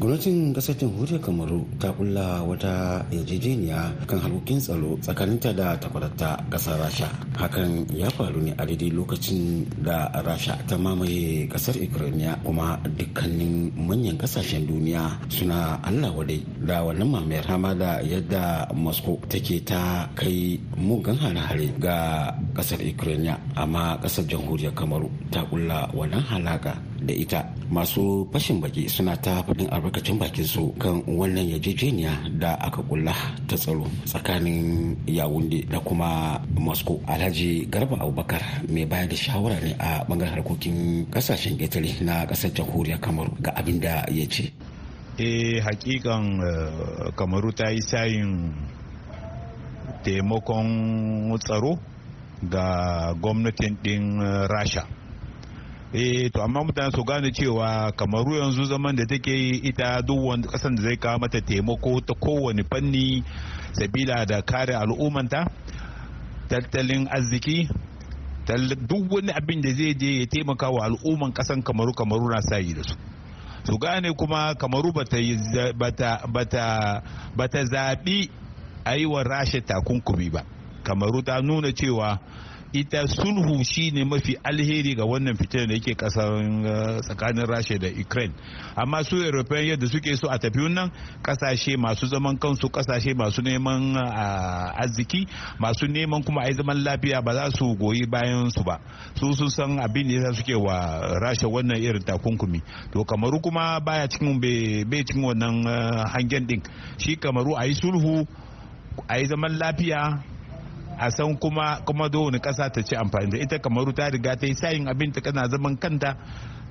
gwamnatin 0.00 0.54
ƙasar 0.56 0.74
jamhuriyar 0.80 1.20
kamaru 1.20 1.60
ta 1.80 1.92
kulla 1.92 2.40
wata 2.40 3.04
yarjejeniya 3.12 3.92
kan 4.08 4.16
harkokin 4.20 4.56
tsaro 4.60 4.96
tsakaninta 5.04 5.52
da 5.52 5.76
takwarata 5.76 6.40
ƙasar 6.50 6.78
rasha 6.80 7.08
hakan 7.38 7.86
ya 7.94 8.10
faru 8.10 8.42
ne 8.42 8.52
a 8.58 8.66
daidai 8.66 8.90
lokacin 8.90 9.62
da 9.78 10.10
rasha 10.26 10.58
ta 10.66 10.74
mamaye 10.76 11.46
ƙasar 11.46 11.78
ukraine 11.78 12.34
kuma 12.44 12.76
dukkanin 12.98 13.70
manyan 13.78 14.18
ƙasashen 14.18 14.66
duniya 14.66 15.16
suna 15.30 15.78
allah 15.86 16.10
wadai 16.10 16.42
da 16.66 16.82
wannan 16.82 17.08
mamayar 17.08 17.46
hama 17.46 17.74
da 17.78 18.02
yadda 18.02 18.66
moscow 18.74 19.14
take 19.28 19.62
ta 19.64 20.08
kai 20.16 20.58
mugan 20.76 21.14
hare-hare 21.20 21.68
ga 21.78 22.32
ƙasar 22.56 22.80
ukraine. 22.80 23.36
Amma 23.54 23.98
ƙasar 24.00 24.24
jamhuriyar 24.24 24.72
kamaru 24.74 25.10
ta 25.30 25.44
kulla 25.44 25.90
wannan 25.92 26.22
halaka 26.24 26.74
da 27.04 27.12
ita. 27.14 27.44
Masu 27.70 28.24
fashin 28.32 28.60
baki 28.64 28.88
suna 28.88 29.12
ta 29.20 29.42
faɗin 29.44 29.68
albarkacin 29.68 30.16
bakin 30.18 30.44
su 30.44 30.72
kan 30.80 31.04
wannan 31.04 31.44
yarjejeniya 31.52 32.32
da 32.40 32.56
aka 32.56 32.80
kulla 32.82 33.12
ta 33.46 33.56
tsaro 33.60 33.84
tsakanin 34.08 34.96
yawunde 35.06 35.68
da 35.68 35.78
kuma 35.84 36.40
moscow. 36.56 36.96
Alhaji 37.06 37.27
garba 37.70 37.96
abubakar 38.00 38.42
mai 38.68 38.84
bayar 38.86 39.08
da 39.08 39.16
shawara 39.16 39.60
ne 39.60 39.74
a 39.78 40.04
ɓangaren 40.08 40.34
harkokin 40.34 41.06
ƙasashen 41.10 41.56
ƙetare 41.58 42.00
na 42.04 42.26
ƙasar 42.26 42.50
jamhuriyar 42.54 43.00
kamaru 43.00 43.36
ga 43.40 43.50
abin 43.56 43.80
da 43.80 44.04
ya 44.10 44.26
ce. 44.28 44.52
Eh 45.18 45.60
hakikan 45.60 46.40
kamaru 47.16 47.52
ta 47.54 47.70
yi 47.70 47.80
sayin 47.82 48.52
taimakon 50.04 51.38
tsaro 51.38 51.78
ga 52.42 53.14
gwamnatin 53.14 53.76
ɗin 53.82 54.20
rasha. 54.48 54.86
Eh 55.92 56.28
to 56.30 56.42
amma 56.42 56.64
mutane 56.64 56.90
su 56.94 57.02
gane 57.04 57.30
cewa 57.32 57.92
kamaru 57.96 58.36
yanzu 58.36 58.64
zaman 58.64 58.94
da 58.96 59.04
take 59.06 59.30
yi 59.32 59.60
ita 59.68 60.02
duk 60.02 60.18
wani 60.24 60.42
kasan 60.46 60.74
da 60.76 60.82
zai 60.82 60.96
kawo 60.96 61.18
mata 61.18 61.40
taimako 61.40 62.00
ta 62.04 62.14
kowane 62.14 62.62
fanni 62.68 63.24
sabila 63.72 64.26
da 64.26 64.42
kare 64.42 64.74
al'ummanta 64.76 65.48
tattalin 66.48 67.08
arziki 67.10 67.68
duk 68.88 69.12
wani 69.12 69.32
abin 69.32 69.60
da 69.60 69.70
zai 69.70 69.94
je 69.94 70.20
ya 70.20 70.26
taimaka 70.26 70.70
wa 70.70 70.84
al'umman 70.86 71.32
kasan 71.32 71.62
kamaru 71.62 71.92
kamaru 71.92 72.28
na 72.30 72.40
sayi 72.42 72.74
da 72.74 72.82
su. 72.82 72.96
Su 73.64 73.78
gane 73.78 74.12
kuma 74.16 74.54
kamaru 74.54 74.92
bata 77.36 77.64
zaɓi 77.72 78.30
a 78.84 78.96
yi 78.96 79.06
wa 79.06 79.22
rasha 79.22 79.60
takunkumi 79.60 80.30
ba. 80.32 80.42
Kamaru 80.82 81.22
ta 81.22 81.40
nuna 81.42 81.72
cewa 81.72 82.18
ita 82.72 83.08
sulhu 83.08 83.64
shine 83.64 84.04
mafi 84.04 84.36
alheri 84.44 84.94
ga 84.94 85.04
wannan 85.04 85.36
fitar 85.36 85.66
da 85.66 85.74
yake 85.74 85.94
ƙasar 85.94 87.00
tsakanin 87.02 87.46
rasha 87.46 87.78
da 87.78 87.88
ukraine. 87.88 88.34
Amma 88.76 89.02
su 89.04 89.16
european 89.16 89.64
yadda 89.66 89.86
suke 89.88 90.14
so 90.16 90.28
a 90.28 90.38
tafi 90.38 90.68
nan 90.68 90.90
ƙasashe 91.22 91.76
masu 91.78 92.06
zaman 92.06 92.36
kansu 92.38 92.68
ƙasashe 92.68 93.14
masu 93.16 93.40
neman 93.42 93.96
arziki 94.76 95.26
masu 95.58 95.86
neman 95.88 96.22
kuma 96.24 96.42
a 96.44 96.52
zaman 96.52 96.84
lafiya 96.84 97.24
ba 97.24 97.32
za 97.34 97.50
su 97.56 97.74
goyi 97.76 98.04
bayan 98.06 98.50
su 98.50 98.62
ba. 98.62 98.78
Su 99.14 99.32
sun 99.32 99.48
san 99.50 99.78
abin 99.80 100.08
da 100.08 100.14
yasa 100.14 100.34
suke 100.36 100.54
wa 100.54 101.00
rasha 101.20 101.48
wannan 101.48 101.80
irin 101.80 102.02
takunkumi. 102.04 102.60
To 102.92 103.04
kamaru 103.04 103.40
kuma 103.42 103.80
baya 103.80 104.08
cikin 104.08 104.40
bai 104.40 105.02
cikin 105.04 105.24
wannan 105.24 105.64
hangen 106.12 106.46
din. 106.46 106.62
Shi 106.98 107.16
kamaru 107.16 107.56
a 107.56 107.64
yi 107.66 107.72
sulhu 107.74 108.26
a 109.08 109.18
yi 109.18 109.24
zaman 109.26 109.58
lafiya 109.58 110.22
a 110.98 111.10
san 111.10 111.36
kuma 111.38 111.80
kuma 111.86 112.08
da 112.08 112.18
wani 112.18 112.38
kasa 112.40 112.70
ta 112.74 112.80
ci 112.82 112.94
amfani 112.96 113.30
da 113.32 113.38
ita 113.38 113.58
kamaru 113.58 113.92
ta 113.98 114.04
riga 114.10 114.32
ta 114.40 114.46
yi 114.46 114.54
sayin 114.54 114.88
abin 114.88 115.12
ta 115.14 115.20
kana 115.20 115.48
zaman 115.52 115.76
kanta 115.82 116.10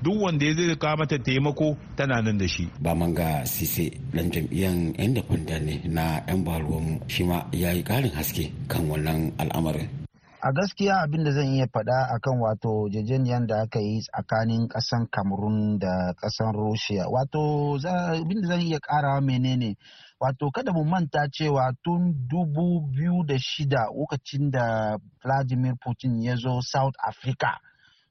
duk 0.03 0.22
wanda 0.22 0.46
ya 0.46 0.53
zai 0.53 0.75
kawo 0.75 0.98
mata 0.98 1.17
taimako 1.19 1.77
tana 1.98 2.22
nan 2.22 2.38
da 2.38 2.48
shi. 2.48 2.67
ba 2.84 2.91
manga 2.96 3.46
sise 3.46 3.89
dan 4.13 4.29
jam'iyyar 4.31 4.75
independent 5.05 5.63
ne 5.65 5.75
na 5.96 6.22
yan 6.27 6.43
baruwan 6.46 7.00
shi 7.07 7.24
ma 7.24 7.38
ya 7.51 7.72
yi 7.74 7.81
karin 7.84 8.12
haske 8.13 8.51
kan 8.72 8.84
wannan 8.89 9.31
al'amarin 9.41 10.06
a 10.48 10.51
gaskiya 10.54 11.01
abin 11.04 11.24
da 11.24 11.32
zan 11.32 11.46
iya 11.54 11.68
faɗa 11.68 12.08
akan 12.16 12.39
wato 12.39 12.88
jejeniyar 12.89 13.48
da 13.48 13.62
aka 13.62 13.80
yi 13.80 14.01
tsakanin 14.01 14.68
ƙasan 14.68 15.08
cameroon 15.12 15.80
da 15.80 16.13
ƙasan 16.16 16.54
russia 16.54 17.04
wato 17.10 17.75
abin 17.84 18.42
da 18.42 18.48
zan 18.48 18.62
iya 18.62 18.80
ƙarawa 18.80 19.22
menene? 19.22 19.75
Wato 20.20 20.51
kada 20.51 20.72
mu 20.74 20.84
manta 20.86 21.27
cewa 21.32 21.74
tun 21.84 22.16
dubu 22.32 22.88
biyu 22.96 23.25
da 23.25 23.36
shida 23.38 23.92
lokacin 23.92 24.51
da 24.51 24.98
vladimir 25.24 25.75
putin 25.84 26.22
ya 26.24 26.36
zo 26.36 26.62
south 26.62 26.96
africa 27.08 27.60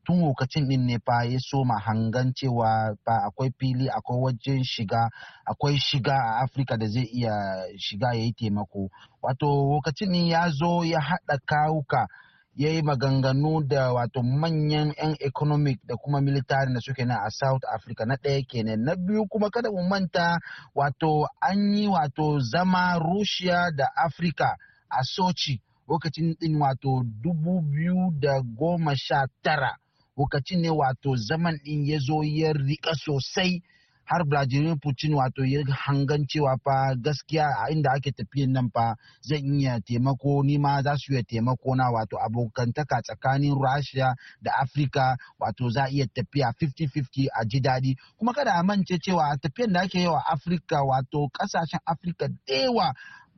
tun 0.04 0.20
lokacin 0.20 0.68
din 0.68 0.86
ne 0.86 0.98
fa 0.98 1.24
ya 1.24 1.38
soma 1.40 1.80
hangan 1.80 2.32
cewa 2.34 2.94
ba 3.04 3.26
akwai 3.26 3.50
fili 3.58 3.88
akwai 3.88 4.20
wajen 4.20 4.62
shiga 4.64 5.08
akwai 5.44 5.78
shiga 5.78 6.12
a 6.14 6.44
afirka 6.44 6.76
da 6.76 6.86
zai 6.86 7.08
iya 7.10 7.32
shiga 7.78 8.12
ya 8.14 8.22
yi 8.28 8.32
taimako. 8.32 8.90
Wato 9.22 9.46
lokacin 9.72 10.14
ya 10.14 10.50
zo 10.50 10.84
ya 10.84 11.00
haɗa 11.00 11.38
kawuka 11.46 12.06
ya 12.56 12.70
yi 12.70 12.82
maganganu 12.82 13.60
da 13.68 13.92
wato 13.92 14.22
manyan 14.22 14.92
'yan 14.96 15.16
economic 15.20 15.78
da 15.84 15.96
kuma 15.96 16.20
military 16.20 16.72
da 16.74 16.80
suke 16.80 17.04
nan 17.04 17.18
a 17.26 17.30
south 17.30 17.62
africa. 17.74 18.04
Na 18.06 18.16
ɗaya 18.16 18.42
kenan 18.48 18.80
na 18.84 18.94
biyu 18.96 19.26
kuma 19.28 19.50
kada 19.50 19.70
mu 19.70 19.82
manta 19.88 20.38
wato 20.74 21.28
an 21.40 21.74
yi 21.76 21.86
wato 21.88 22.40
zama 22.40 22.98
russia 22.98 23.70
da 23.76 23.84
africa 24.06 24.56
a 24.88 25.02
sochi 25.04 25.60
lokacin 25.88 26.34
din 26.40 26.56
wato 26.60 27.02
dubu 27.22 27.60
biyu 27.60 28.10
da 28.20 28.40
goma 28.40 28.96
sha 28.96 29.26
tara. 29.42 29.76
Lokacin 30.16 30.60
ne 30.62 30.70
wato 30.70 31.16
zaman 31.16 31.58
din 31.64 31.84
ya 31.86 31.98
zo 31.98 32.22
ya 32.24 32.52
riƙa 32.52 32.94
sosai. 32.96 33.62
Har 34.06 34.24
Vladimir 34.24 34.76
Putin 34.78 35.14
wato 35.14 35.44
ya 35.44 35.64
hangan 35.66 36.26
cewa 36.26 36.56
fa 36.64 36.94
gaskiya 36.94 37.46
a 37.62 37.70
inda 37.70 37.90
ake 37.92 38.12
tafiyan 38.12 38.52
nan 38.52 38.70
fa 38.70 38.94
zan 39.20 39.60
iya 39.60 39.80
taimako 39.80 40.42
ni 40.46 40.58
ma 40.58 40.82
za 40.82 40.94
su 40.96 41.12
iya 41.12 41.22
taimako 41.22 41.74
na 41.76 41.90
wato 41.90 42.16
abokantaka 42.22 43.02
tsakanin 43.02 43.54
Russia 43.58 44.14
da 44.42 44.52
Africa 44.62 45.16
wato 45.38 45.70
za 45.70 45.88
iya 45.90 46.06
tafiya 46.06 46.52
50-50 46.54 47.26
a 47.34 47.44
ji 47.44 47.60
daɗi. 47.60 47.96
Kuma 48.18 48.32
kada 48.32 48.52
a 48.54 48.62
mance 48.62 48.98
cewa 49.02 49.36
tafiyan 49.42 49.72
da 49.72 49.80
ake 49.80 49.98
yi 50.00 50.06
wa 50.06 50.22
Africa 50.32 50.82
wato 50.86 51.28
ƙasashen 51.34 51.80
Africa 51.86 52.28
da 52.46 52.94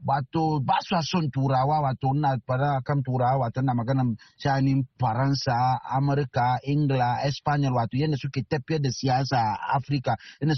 wato 0.06 0.60
ba 0.60 0.76
su 0.80 0.96
son 1.02 1.30
turawa 1.30 1.80
wato 1.80 2.12
na 2.14 2.36
fara 2.46 2.80
kan 2.84 3.02
turawa 3.02 3.38
wato 3.48 3.62
na 3.62 3.74
maganan 3.74 4.16
shanin 4.38 4.84
faransa 5.00 5.80
amurka 5.96 6.58
ingila 6.62 7.22
espanyol 7.26 7.74
wato 7.74 7.96
yadda 7.96 8.16
suke 8.16 8.42
tafiyar 8.48 8.80
da 8.82 8.90
siyasa 8.90 9.36
a 9.36 9.76
afirka 9.76 10.16
yadda 10.40 10.54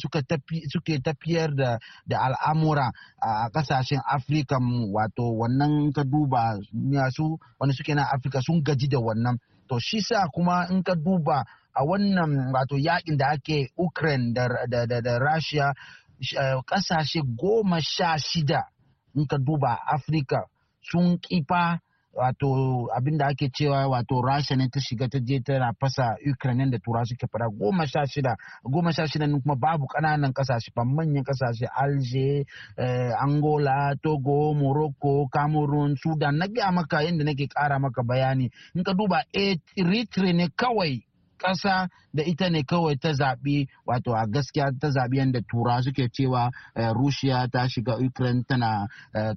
suke 0.68 0.98
tafiyar 1.03 1.55
da 2.07 2.16
al'amura 2.20 2.92
a 3.20 3.48
ƙasashen 3.50 4.00
afirka 4.07 4.59
wato 4.92 5.22
wannan 5.38 5.92
ka 5.92 6.05
duba 6.05 6.59
su 7.11 7.38
wanda 7.59 7.74
suke 7.74 7.94
na 7.94 8.05
afirka 8.12 8.40
sun 8.42 8.62
gaji 8.62 8.88
da 8.88 8.98
wannan. 8.98 9.38
To 9.68 9.79
shi 9.79 10.00
sa 10.00 10.26
kuma 10.35 10.66
in 10.70 10.83
ka 10.83 10.94
duba 10.94 11.44
a 11.74 11.85
wannan 11.85 12.53
wato 12.53 12.76
yaƙin 12.76 13.16
da 13.16 13.29
ake 13.31 13.70
ukraine 13.79 14.33
da, 14.35 15.18
russia 15.18 15.72
ƙasashe 16.66 17.20
goma 17.37 17.81
sha 17.81 18.16
shida 18.18 18.64
in 19.14 19.27
ka 19.27 19.37
duba 19.38 19.79
afirka 19.87 20.46
sun 20.83 21.18
kifa 21.18 21.81
wato 22.12 22.88
abin 22.96 23.18
da 23.18 23.27
ake 23.27 23.49
cewa 23.55 23.87
wato 23.88 24.20
rasha 24.23 24.57
ne 24.57 24.68
ta 24.68 24.81
shiga 24.81 25.09
ta 25.09 25.18
je 25.18 25.40
tana 25.40 25.73
fasa 25.81 26.16
ukraine 26.33 26.70
da 26.70 26.79
tura 26.79 27.05
suke 27.05 27.27
fara 27.31 27.49
goma 27.49 27.87
sha 27.87 28.07
shida 28.07 28.37
goma 28.64 28.92
sha 28.92 29.07
shida 29.07 29.27
kuma 29.29 29.57
babu 29.57 29.87
ƙananan 29.87 30.33
ƙasashe 30.33 30.73
ba 30.75 30.85
manyan 30.85 31.25
ƙasashe 31.25 31.66
alger 31.70 32.44
angola 33.23 33.94
togo 34.03 34.55
morocco 34.55 35.29
cameroon 35.33 35.96
sudan. 35.96 36.37
Na 36.38 36.46
gaya 36.46 36.73
maka 36.73 37.03
yadda 37.03 37.25
nake 37.25 37.46
kara 37.49 37.79
maka 37.79 38.03
bayani. 38.03 38.51
In 38.75 38.85
ka 38.85 38.92
duba 38.92 39.23
eritrea 39.77 40.33
ne 40.35 40.49
kawai 40.49 41.03
ƙasa 41.40 41.88
da 42.14 42.22
ita 42.22 42.50
ne 42.50 42.62
kawai 42.62 42.96
ta 43.00 43.12
zaɓi 43.12 43.66
wato 43.87 44.12
a 44.14 44.26
gaskiya 44.26 44.70
ta 44.81 44.88
zaɓi 44.90 45.16
yadda 45.16 45.40
tura 45.48 45.83
suke 45.83 46.09
cewa 46.12 46.50
russia 46.94 47.48
ta 47.53 47.66
shiga 47.68 47.96
ukraine 47.98 48.44
tana 48.48 48.87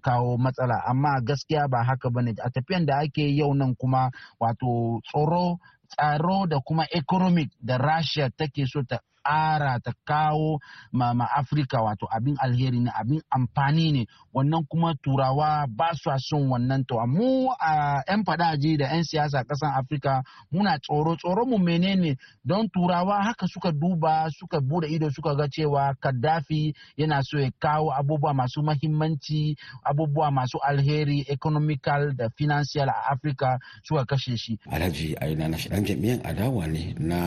kawo 0.02 0.38
matsala. 0.38 0.84
Amma 0.88 1.22
gaskiya 1.24 1.68
ba 1.70 1.84
haka 1.84 2.10
ba 2.12 2.22
ne 2.22 2.34
a 2.44 2.50
tafiyan 2.50 2.86
da 2.86 3.00
ake 3.00 3.24
yau 3.38 3.54
nan 3.54 3.76
kuma 3.76 4.12
wato 4.40 5.00
tsoro 5.08 5.58
tsaro 5.88 6.46
da 6.48 6.60
kuma 6.60 6.86
economic 6.92 7.50
da 7.62 7.78
russia 7.78 8.30
take 8.38 8.66
so 8.68 8.82
ta 8.84 9.00
ƙara 9.24 9.80
ta 9.84 9.92
kawo 10.06 10.60
ma, 10.92 11.14
afirka 11.38 11.82
wato 11.82 12.08
abin 12.12 12.36
alheri 12.38 12.80
ne 12.80 12.92
abin 12.92 13.22
amfani 13.32 13.92
ne. 13.92 14.06
Wannan 14.34 14.66
kuma 14.70 14.94
turawa 15.04 15.66
ba 15.70 15.94
su 15.94 16.10
son 16.20 16.50
wannan 16.50 16.86
to. 16.88 16.96
Mu 17.08 17.50
a 17.60 18.04
yan 18.08 18.24
fadaji 18.24 18.78
da 18.78 18.86
yan 18.94 19.04
siyasa 19.04 19.44
ƙasan 19.44 19.74
afirka 19.78 20.24
muna 20.52 20.78
tsoro 20.80 21.16
tsoro 21.16 21.46
mu 21.46 21.58
menene? 21.58 22.18
Don 22.46 22.68
turawa 22.70 23.24
haka 23.24 23.48
suka 23.48 23.72
duba 23.72 24.30
suka 24.32 24.60
buɗe 24.60 24.88
ido 24.90 25.10
suka 25.10 25.36
ga 25.36 25.48
cewa 25.48 25.94
kaddafi 26.00 26.74
yana 26.98 27.22
so 27.24 27.38
ya 27.40 27.52
kawo 27.60 27.92
abubuwa 27.94 28.34
masu 28.34 28.62
mahimmanci 28.64 29.56
abubuwa 29.84 30.32
masu 30.32 30.58
alheri 30.62 31.26
economical 31.30 32.14
da 32.16 32.30
financial 32.30 32.90
a 32.90 33.12
afirka 33.12 33.60
suka 33.84 34.06
kashe 34.06 34.38
shi. 34.38 34.60
Alhaji 34.72 35.16
aina 35.22 35.48
na 35.48 35.58
dan 35.70 35.86
jami'an 35.86 36.20
adawa 36.26 36.68
ne 36.68 36.96
na 37.00 37.20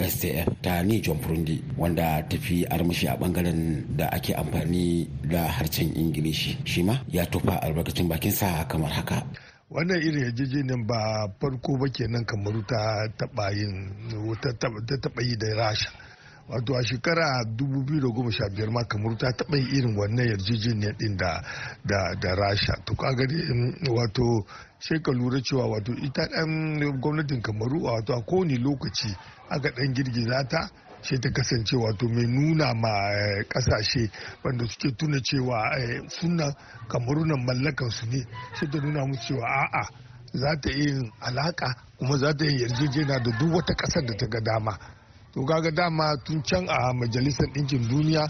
stf 0.00 0.48
ta 0.62 0.82
ni 0.82 1.00
john 1.00 1.18
burundi 1.42 1.62
wanda 1.78 2.22
tafi 2.22 2.66
armashi 2.70 3.08
a 3.08 3.16
ɓangaren 3.16 3.84
da 3.96 4.06
ake 4.12 4.34
amfani 4.34 5.08
da 5.28 5.48
harshen 5.48 5.92
ingilishi. 5.96 6.58
Shi 6.64 6.82
ma 6.82 7.00
ya 7.10 7.26
tufa 7.26 7.60
albarkacin 7.62 8.08
bakinsa 8.08 8.64
kamar 8.68 8.90
haka. 8.92 9.22
Wannan 9.70 10.02
irin 10.02 10.24
yarjejeniyar 10.24 10.86
ba 10.86 11.28
farko 11.40 11.78
ba 11.78 11.88
kenan 11.88 12.24
kamaru 12.24 12.62
ta 12.66 13.08
taba 13.18 13.50
yin 13.50 13.90
ta 14.36 15.22
yi 15.22 15.36
da 15.36 15.54
rasha. 15.56 15.90
Wato 16.48 16.74
a 16.74 16.82
shekara 16.84 17.42
2015 17.56 18.70
ma 18.70 18.84
kamaru 18.84 19.16
ta 19.16 19.32
taba 19.32 19.56
yi 19.56 19.78
irin 19.78 19.96
wannan 19.96 20.26
yarjejeniyar 20.28 20.96
din 20.98 21.16
da 21.16 21.42
da 21.84 22.34
rasha. 22.34 22.74
To 22.84 22.94
kaga 22.94 23.24
wato 23.90 24.44
sai 24.78 25.00
ka 25.00 25.10
lura 25.12 25.40
cewa 25.40 25.66
wato 25.66 25.92
ita 26.04 26.28
dan 26.28 26.78
gwamnatin 27.00 27.40
kamaru 27.42 27.82
wato 27.84 28.12
a 28.14 28.20
kowane 28.22 28.58
lokaci 28.58 29.08
aka 29.48 29.70
dan 29.70 29.94
girgiza 29.94 30.44
ta 30.48 30.70
sai 31.02 31.18
ta 31.18 31.30
kasance 31.30 31.76
wato 31.76 32.08
mai 32.08 32.26
nuna 32.26 32.74
ma 32.74 32.88
ƙasashe 33.48 34.10
wanda 34.44 34.66
suke 34.66 34.96
tuna 34.96 35.20
cewa 35.20 35.70
suna 36.08 36.54
kamarunan 36.88 37.44
mallakan 37.46 37.90
su 37.90 38.06
ne. 38.06 38.24
Sai 38.54 38.68
ta 38.68 38.78
nuna 38.80 39.06
musu 39.06 39.34
cewa 39.34 39.46
a'a 39.46 39.88
za 40.32 40.56
ta 40.60 40.70
yi 40.70 41.10
alaka 41.20 41.74
kuma 41.98 42.16
za 42.18 42.32
ta 42.34 42.44
yi 42.44 42.60
yarjejena 42.62 43.18
da 43.22 43.30
duk 43.38 43.52
wata 43.54 43.74
ƙasar 43.74 44.06
da 44.06 44.14
ta 44.16 44.26
ga 44.26 44.40
dama. 44.40 44.78
To 45.34 45.44
kaga 45.44 45.70
dama 45.70 46.16
tun 46.24 46.42
can 46.42 46.68
a 46.68 46.92
majalisar 46.92 47.46
ɗinkin 47.54 47.88
duniya 47.88 48.28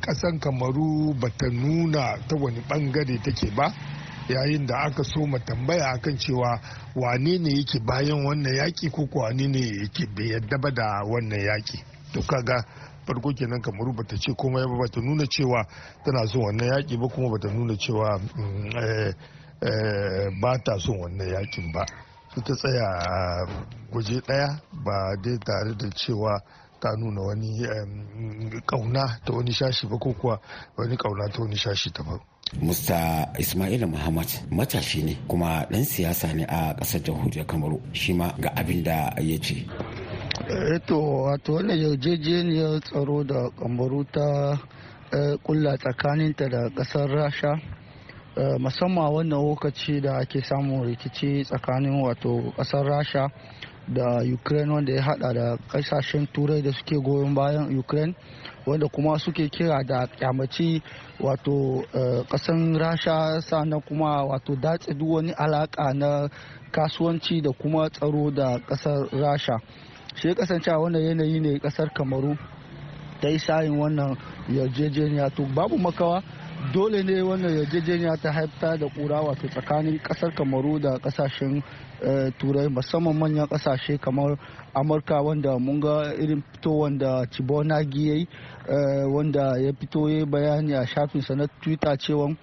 ƙasan 0.00 0.38
kamaru 0.40 1.14
bata 1.20 1.48
nuna 1.50 2.18
ta 2.28 2.36
wani 2.36 2.60
ɓangare 2.68 3.22
take 3.22 3.50
ba. 3.56 3.72
Yayin 4.28 4.66
da 4.66 4.76
aka 4.86 5.02
so 5.04 5.26
ma 5.26 5.38
tambaya 5.38 5.92
akan 5.94 6.16
cewa 6.18 6.60
wane 6.94 7.38
ne 7.38 7.50
yake 7.50 7.80
bayan 7.86 8.24
wannan 8.24 8.54
yaki 8.56 8.90
ko 8.90 9.08
wane 9.12 9.46
ne 9.48 9.60
yake 9.60 10.06
bai 10.16 10.28
yadda 10.32 10.58
ba 10.58 10.70
da 10.70 11.02
wannan 11.04 11.40
yaki 11.40 11.78
to 12.12 12.20
kaga 12.22 12.64
farko 13.06 13.32
kenan 13.34 13.60
kamaru 13.62 13.92
bata 13.96 14.16
ce 14.16 14.32
komai 14.36 14.64
ba 14.66 14.76
bata 14.78 15.00
nuna 15.00 15.24
cewa 15.26 15.64
tana 16.04 16.26
son 16.26 16.42
wannan 16.42 16.68
yaki 16.76 16.96
ba 16.96 17.08
kuma 17.08 17.30
bata 17.30 17.48
nuna 17.48 17.74
cewa 17.76 18.20
ba 20.40 20.58
ta 20.64 20.78
son 20.78 20.98
wannan 21.00 21.28
yaƙin 21.28 21.72
ba. 21.72 21.84
Ta 22.34 22.54
tsaya 22.54 22.86
a 22.86 23.46
gwaje 23.90 24.20
ɗaya 24.20 24.60
ba 24.84 25.16
dai 25.22 25.38
tare 25.38 25.74
da 25.76 25.88
cewa 25.90 26.40
ta 26.80 26.96
nuna 26.96 27.20
wani 27.22 27.66
ƙauna 28.66 29.20
ta 29.24 29.32
wani 29.32 29.52
shashi 29.52 29.86
ba 29.86 29.98
ko 29.98 30.12
kuwa 30.12 30.40
wani 30.76 30.96
ƙauna 30.96 31.28
ta 31.32 31.42
wani 31.42 31.56
shashi 31.56 31.90
ta 31.92 32.02
ba 32.02 32.18
Musta 32.56 33.28
Ismail 33.38 33.86
Muhammad 33.86 34.26
matashi 34.50 35.02
ne 35.04 35.16
kuma 35.28 35.66
ɗan 35.70 35.84
siyasa 35.84 36.32
ne 36.34 36.44
a 36.44 36.74
ƙasar 36.74 37.02
jamhuriyar 37.02 37.46
Kamaru 37.46 37.80
shi 37.92 38.12
ma 38.14 38.32
ga 38.40 38.48
abin 38.56 38.82
da 38.82 39.12
ya 39.20 39.38
ce. 39.38 39.66
Eto 40.74 40.96
wato 41.24 41.52
wannan 41.52 41.76
yarjejeniyar 41.78 42.80
tsaro 42.80 43.22
da 43.24 43.50
Kamaru 43.50 44.04
ta 44.10 44.58
kulla 45.44 45.76
tsakaninta 45.76 46.48
da 46.48 46.70
ƙasar 46.70 47.08
Rasha 47.10 47.60
musamman 48.58 49.12
wannan 49.12 49.44
lokaci 49.44 50.00
da 50.00 50.16
ake 50.18 50.40
samun 50.42 50.86
rikici 50.86 51.44
tsakanin 51.44 52.00
wato 52.02 52.52
ƙasar 52.56 52.84
Rasha 52.86 53.28
da 53.88 54.22
Ukraine 54.34 54.72
wanda 54.72 54.92
ya 54.92 55.02
hada 55.02 55.32
da 55.32 55.56
ƙasashen 55.68 56.26
turai 56.32 56.62
da 56.62 56.72
suke 56.72 56.96
goyon 57.02 57.34
bayan 57.34 57.78
Ukraine 57.78 58.14
wanda 58.66 58.88
kuma 58.88 59.18
suke 59.18 59.48
kira 59.48 59.82
da 59.86 60.06
kyamaci 60.06 60.82
wato 61.20 61.84
kasan 62.30 62.74
rasha 62.78 63.40
sannan 63.40 63.80
kuma 63.80 64.24
wato 64.24 64.54
datse 64.56 64.94
duk 64.94 65.08
wani 65.08 65.32
alaka 65.32 65.94
na 65.94 66.28
kasuwanci 66.70 67.40
da 67.42 67.50
kuma 67.52 67.88
tsaro 67.90 68.30
da 68.30 68.58
ƙasar 68.58 69.08
rasha. 69.12 69.58
Shi 70.14 70.34
kasance 70.34 70.70
wannan 70.70 71.02
yanayi 71.02 71.40
ne 71.40 71.58
ƙasar 71.58 71.88
kamaru 71.94 72.36
ta 73.20 73.28
yi 73.28 73.38
sayin 73.38 73.78
wannan 73.78 74.16
yarjejeniya. 74.48 75.30
To 75.34 75.46
babu 75.54 75.78
makawa 75.78 76.22
dole 76.72 77.02
ne 77.02 77.22
wannan 77.22 77.56
yarjejeniya 77.56 78.20
ta 78.20 78.32
haifta 78.32 78.76
da 78.76 78.88
kura 78.88 79.22
wato 79.22 79.48
tsakanin 79.48 79.98
ƙasar 80.02 80.34
kamaru 80.34 80.78
da 80.80 80.98
ƙasashen 80.98 81.62
turai 82.38 82.68
musamman 82.68 83.16
manyan 83.18 83.46
ƙasashe 83.48 83.98
kamar 84.00 84.38
amurka 84.74 85.22
wanda 85.22 85.58
mun 85.58 85.80
ga 85.80 86.14
irin 86.14 86.42
fito 86.52 86.78
wanda 86.78 87.26
cibonagi 87.30 88.08
ya 88.08 88.14
yi 88.14 88.26
wanda 89.14 89.58
ya 89.58 89.72
fito 89.72 90.08
ya 90.10 90.26
bayani 90.26 90.74
a 90.74 90.86
shafinsa 90.86 91.34
na 91.36 91.46
twitter 91.60 91.96
cewa 91.98 92.34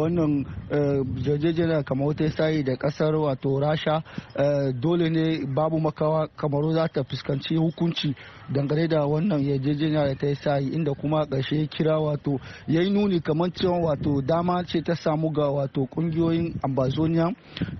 wannan 0.00 0.44
yarjejeniya 1.24 1.82
kamar 1.82 2.06
wata 2.08 2.30
sayi 2.30 2.62
da 2.62 2.76
ƙasar 2.76 3.14
wato 3.14 3.60
rasha 3.60 4.02
dole 4.80 5.10
ne 5.10 5.46
babu 5.46 5.80
makawa 5.80 6.28
kamaru 6.36 6.72
za 6.72 6.88
ta 6.88 7.02
fuskanci 7.04 7.56
hukunci 7.56 8.14
dangane 8.52 8.88
da 8.88 9.06
wannan 9.06 9.40
yarjejeniya 9.42 10.06
da 10.06 10.14
ta 10.14 10.26
yi 10.26 10.34
sayi 10.34 10.68
inda 10.70 10.94
kuma 10.94 11.24
ƙarshe 11.26 11.66
kira 11.68 11.98
wato 12.00 12.38
ya 12.68 12.82
yi 12.82 12.90
nuni 12.90 13.20
kamar 13.20 13.50
cewa 13.52 13.78
wato 13.78 14.20
dama 14.22 14.62
ce 14.64 14.82
ta 14.82 14.94
samu 14.94 15.30
ga 15.32 15.50
wato 15.50 15.86
ƙungiyoyin 15.86 16.54
ambazonia 16.62 17.32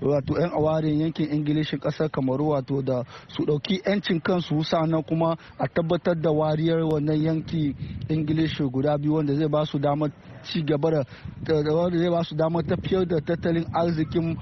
wato 0.02 0.34
'yan 0.40 0.50
awarin 0.50 0.95
yankin 1.00 1.30
ingilishin 1.32 1.78
ƙasar 1.80 2.08
kamaru 2.10 2.48
wato 2.48 2.82
da 2.82 3.02
su 3.28 3.44
ɗauki 3.44 3.80
'yancin 3.86 4.20
kansu 4.20 4.64
sannan 4.64 5.02
kuma 5.02 5.36
a 5.58 5.66
tabbatar 5.68 6.20
da 6.20 6.30
wariyar 6.30 6.82
wannan 6.82 7.22
yanki 7.22 7.74
ingilishi 8.08 8.64
guda 8.64 8.98
biyu 8.98 9.14
wanda 9.14 9.34
zai 9.34 9.48
ba 9.48 9.64
su 9.66 9.78
damar 9.78 10.10
ci 10.42 10.62
gaba 10.62 10.90
da 10.90 11.04
wanda 11.74 11.98
zai 11.98 12.10
ba 12.10 12.22
su 12.24 12.34
damar 12.36 12.62
tafiyar 12.66 13.06
da 13.06 13.20
tattalin 13.20 13.64
arzikin 13.72 14.36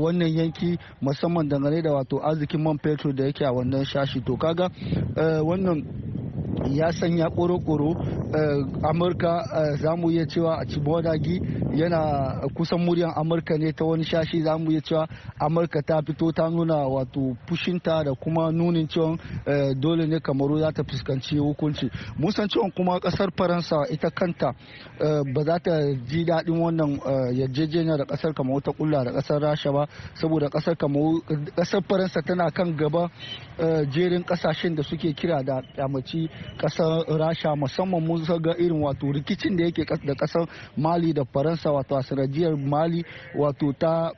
wannan 0.00 0.28
yanki 0.28 0.78
musamman 1.00 1.48
dangane 1.48 1.82
da 1.82 1.92
wato 1.92 2.18
arzikin 2.22 2.62
man 2.62 2.78
fetur 2.78 3.12
da 3.14 3.24
yake 3.24 3.44
a 3.44 3.52
wannan 3.52 3.84
shashi. 3.84 4.20
To 4.24 4.36
kaga 4.36 4.70
wannan 5.42 5.84
ya 6.70 6.92
sanya 6.92 7.30
koro-koro 7.30 7.94
amurka 8.82 9.44
za 9.80 9.96
mu 9.96 10.10
iya 10.10 10.26
cewa 10.26 10.58
a 10.60 10.64
cibodagi 10.64 11.40
yana 11.74 12.40
kusan 12.54 12.80
muryan 12.80 13.12
amurka 13.16 13.56
ne 13.58 13.72
ta 13.72 13.84
wani 13.84 14.04
shashi. 14.04 14.42
Za 14.42 14.58
mu 14.58 14.70
iya 14.72 14.80
cewa 14.80 15.08
amurka 15.40 15.82
ta 15.82 16.02
fito 16.02 16.32
ta 16.32 16.48
nuna 16.50 16.74
wato 16.88 17.36
fushinta 17.46 18.04
da 18.04 18.14
kuma 18.14 18.50
nunin 18.52 18.88
cewa 18.88 19.16
dole 19.80 20.06
ne 20.06 20.20
kamaru 20.20 20.58
za 20.58 20.72
ta 20.72 20.82
fuskanci 20.82 21.38
hukunci. 21.38 21.90
Mun 22.18 22.32
san 22.32 22.48
cewa 22.48 22.70
kuma 22.74 22.98
ƙasar 23.00 23.30
faransa 23.36 23.86
ita 23.90 24.10
kanta 24.10 24.54
ba 25.34 25.42
za 25.44 25.58
ta 25.58 25.72
ji 26.08 26.24
daɗin 26.24 26.58
wannan 26.60 27.00
yarjejeniya 27.32 27.96
da 27.98 28.04
ƙasar 28.04 28.34
kamaru 28.34 28.60
ta 28.60 28.72
kulla 28.72 29.04
da 29.04 29.12
ƙasar 29.12 29.40
rasha 29.40 29.72
ba. 29.72 29.86
Saboda 30.14 30.48
ƙasar 30.48 30.76
kamaru 30.76 31.20
ƙasar 31.56 31.82
faransa 31.88 32.22
tana 32.22 32.50
kan 32.50 32.76
gaba 32.76 33.10
jerin 33.90 34.24
ƙasashen 34.24 34.74
da 34.76 34.82
suke 34.82 35.12
kira 35.14 35.42
da 35.42 35.62
kyamaci 35.74 36.28
ƙasar 36.58 37.04
rasha 37.18 37.54
musamman 37.56 38.04
mun 38.06 38.24
ga 38.42 38.54
irin 38.58 38.82
wato 38.82 39.12
rikicin 39.12 39.56
da 39.56 39.64
yake 39.64 39.84
da 39.84 40.14
ƙasar 40.14 40.48
mali 40.76 41.12
da 41.12 41.24
faransa 41.24 41.70
wato 41.72 41.96
a 41.96 42.02
sanadiyar 42.02 42.56
mali 42.56 43.04
wato 43.34 43.72
ta 43.78 44.12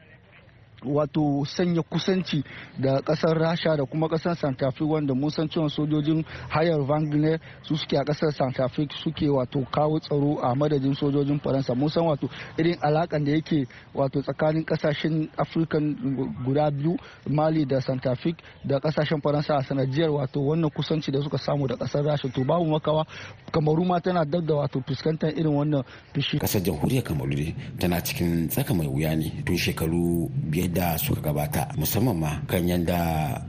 wato 0.84 1.44
sanya 1.44 1.82
kusanci 1.82 2.44
da 2.78 3.00
ƙasar 3.02 3.38
rasha 3.38 3.76
da 3.76 3.84
kuma 3.84 4.08
ƙasar 4.08 4.36
santa 4.36 4.70
fe 4.70 4.84
wanda 4.84 5.14
mun 5.14 5.30
san 5.30 5.48
cewa 5.48 5.68
sojojin 5.70 6.24
hayar 6.48 6.80
wagner 6.80 7.40
su 7.62 7.76
suke 7.76 7.96
a 7.96 8.04
ƙasar 8.04 8.32
santa 8.32 8.68
fe 8.68 8.86
suke 9.02 9.26
wato 9.28 9.64
kawo 9.70 9.98
tsaro 10.00 10.38
a 10.42 10.54
madadin 10.54 10.94
sojojin 10.94 11.40
faransa. 11.40 11.74
Mun 11.74 11.88
san 11.88 12.04
wato 12.04 12.28
irin 12.58 12.76
alakan 12.80 13.24
da 13.24 13.32
yake 13.32 13.66
wato 13.94 14.22
tsakanin 14.22 14.64
ƙasashen 14.64 15.28
afirkan 15.36 15.96
guda 16.44 16.70
biyu 16.70 16.96
mali 17.26 17.64
da 17.64 17.80
santa 17.80 18.14
fe 18.14 18.34
da 18.64 18.78
ƙasashen 18.78 19.20
faransa 19.22 19.56
a 19.56 19.62
sanadiyar 19.62 20.10
wato 20.10 20.40
wannan 20.40 20.70
kusanci 20.70 21.10
da 21.12 21.20
suka 21.22 21.38
samu 21.38 21.66
da 21.66 21.74
ƙasar 21.76 22.04
rasha. 22.04 22.28
To 22.32 22.44
babu 22.44 22.64
makawa 22.66 23.04
kamaru 23.52 23.84
ma 23.86 23.98
tana 24.00 24.24
dab 24.24 24.46
da 24.46 24.54
wato 24.54 24.80
fuskantar 24.86 25.30
irin 25.34 25.54
wannan 25.54 25.84
fishi 26.14 26.38
ƙasar 26.38 26.62
jamhuriyar 26.62 27.02
kamaru 27.02 27.54
tana 27.78 28.00
cikin 28.00 28.48
tsaka 28.48 28.74
mai 28.74 28.86
wuya 28.86 29.16
ne 29.16 29.42
tun 29.44 29.56
shekaru 29.56 30.28
biyar 30.50 30.67
da 30.72 30.96
suka 30.98 31.20
gabata 31.20 31.68
musamman 31.76 32.16
ma 32.18 32.32
kan 32.46 32.62
yadda 32.68 32.98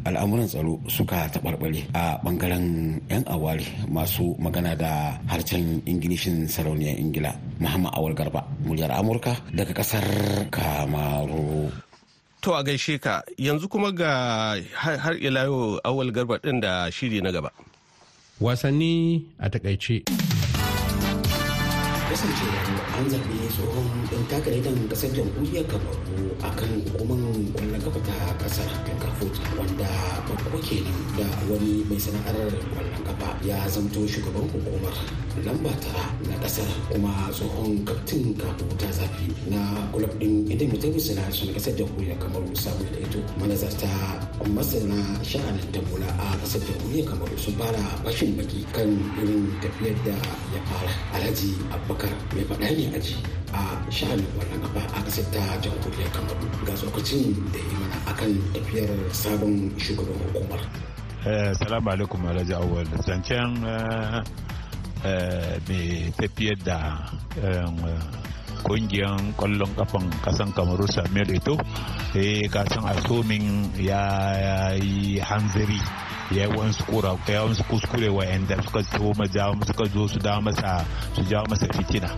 al'amuran 0.05 0.47
tsaro 0.47 0.79
suka 0.87 1.29
taɓarɓare 1.33 1.81
a 1.93 2.17
ɓangaren 2.23 2.99
'yan 3.09 3.23
awari 3.27 3.67
masu 3.91 4.35
magana 4.39 4.75
da 4.75 5.19
harshen 5.31 5.81
ingilishin 5.85 6.47
sarauniyar 6.47 6.97
ingila 6.99 7.31
muhammad 7.59 7.91
awal 7.97 8.13
garba 8.13 8.41
muryar 8.65 8.91
amurka 8.91 9.33
daga 9.53 9.73
ƙasar 9.73 10.05
kamaru 10.49 11.69
To 12.41 12.55
a 12.55 12.63
gaishe 12.63 12.95
ka 13.03 13.19
yanzu 13.37 13.67
kuma 13.67 13.91
ga 13.91 14.55
har 14.79 15.15
ila 15.19 15.43
yau 15.43 15.79
awal 15.83 16.07
garba 16.11 16.39
ɗin 16.39 16.61
da 16.63 16.87
shiri 16.89 17.19
na 17.21 17.31
gaba. 17.31 17.51
Wasanni 18.39 19.25
a 19.39 19.49
taƙaice. 19.49 20.07
Kasancewa 22.09 22.59
an 22.97 23.05
zaɓi 23.11 23.37
tsohon 23.53 23.87
ɗan 24.09 24.23
takardar 24.29 24.73
ƙasar 24.89 25.09
jamhuriyar 25.15 25.65
kamaru 25.69 26.25
a 26.41 26.49
kan 26.57 26.71
hukumar 26.89 27.21
ƙwallon 27.53 27.81
kafa 27.85 27.99
ta 28.01 28.17
ƙasar 28.41 28.69
kankafut 28.85 29.35
wanda 29.57 29.89
babba 30.25 30.57
kenan 30.65 30.97
da 31.17 31.25
wani 31.49 31.85
mai 31.89 31.99
sana'ar 32.01 32.35
ƙwallon 32.73 33.03
kafa 33.05 33.29
ya 33.45 33.57
zamto 33.69 34.07
shugaban 34.09 34.49
hukumar. 34.49 34.93
Lamba 35.45 35.69
tara 35.79 36.03
na 36.27 36.35
ƙasar 36.43 36.65
kuma 36.91 37.13
tsohon 37.31 37.85
kaftin 37.85 38.33
kafu 38.35 38.65
ta 38.77 38.89
zafi 38.91 39.29
na 39.47 39.61
kulab 39.93 40.11
ɗin 40.19 40.49
idan 40.51 40.67
mutum 40.73 40.99
suna 40.99 41.21
na 41.21 41.29
ƙasar 41.53 41.73
jamhuriyar 41.77 42.17
kamaru 42.17 42.49
samu 42.57 42.83
da 42.91 42.99
ito 43.05 43.19
manazarta 43.39 43.87
masana 44.49 44.97
sha'anin 45.23 45.69
damula 45.71 46.09
a 46.17 46.33
ƙasar 46.41 46.61
jamhuriyar 46.65 47.05
kamaru 47.05 47.37
sun 47.37 47.53
fara 47.53 47.85
bashin 48.03 48.33
baki 48.35 48.65
kan 48.73 48.89
irin 49.21 49.45
tafiyar 49.61 49.95
da 50.05 50.15
ya 50.57 50.59
fara. 50.65 50.91
Alhaji 51.13 51.53
abubakar 51.99 52.11
mai 52.35 52.43
faɗa 52.47 52.67
ne 52.77 52.95
aji 52.97 53.15
a 53.53 53.91
sha'anin 53.91 54.25
wannan 54.37 54.61
kafa 54.61 54.81
a 54.95 54.99
ƙasar 55.03 55.25
ta 55.31 55.41
jamhuriyar 55.61 56.11
kamaru. 56.13 56.47
Ga 56.65 56.73
tsokacin 56.73 57.51
da 57.51 57.59
yi 57.59 57.73
mana 57.79 57.97
akan 58.07 58.31
tafiyar 58.53 58.89
sabon 59.11 59.71
shugaban 59.77 60.15
hukumar. 60.23 60.61
Salamu 61.59 61.89
alaikum 61.91 62.21
alhaji 62.27 62.53
awal. 62.53 62.85
Zancen 63.03 63.59
mai 65.67 66.13
tafiyar 66.17 66.57
da 66.63 67.09
ƙungiyar 68.63 69.19
ƙwallon 69.37 69.71
kafan 69.75 70.05
kasan 70.23 70.51
kamaru 70.53 70.83
samuel 70.87 71.31
ito 71.31 71.55
eh 72.15 72.43
kasan 72.51 72.83
asomin 72.91 73.71
ya 73.79 74.75
yi 74.75 75.19
hanzari 75.19 75.79
ya 76.31 76.45
yi 76.45 76.53
wasu 76.57 76.83
kura 76.85 77.17
ya 77.27 77.43
wasu 77.43 77.63
kuskure 77.63 78.09
wa 78.09 78.25
yanda 78.25 78.61
suka 78.63 78.83
so 78.83 79.13
suka 79.65 79.85
zo 79.85 80.07
su 80.07 80.19
dawo 80.19 80.41
masa 80.41 80.85
su 81.15 81.21
jawo 81.23 81.45
masa 81.49 81.67
fitina. 81.73 82.09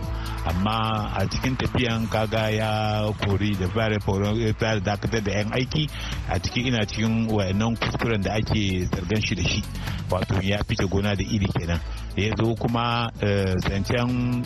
Amma 0.46 1.10
a 1.16 1.26
cikin 1.26 1.56
tafiyan 1.56 2.08
kaga 2.10 2.50
ya 2.50 3.12
kori 3.24 3.54
da 3.56 3.68
fara 3.68 3.98
fara 4.00 4.80
dakatar 4.80 5.22
da 5.24 5.32
yan 5.32 5.52
aiki 5.52 5.88
a 6.28 6.38
cikin 6.38 6.66
ina 6.66 6.84
cikin 6.86 7.28
wayannan 7.30 7.76
kuskuren 7.76 8.22
da 8.22 8.34
ake 8.34 8.84
zargan 8.92 9.22
shi 9.22 9.34
da 9.34 9.42
shi. 9.42 9.62
Wato 10.10 10.40
ya 10.42 10.62
fice 10.68 10.84
gona 10.88 11.14
da 11.16 11.24
iri 11.24 11.46
kenan. 11.48 11.80
Ya 12.16 12.34
zo 12.36 12.54
kuma 12.54 13.10
zancen 13.64 14.44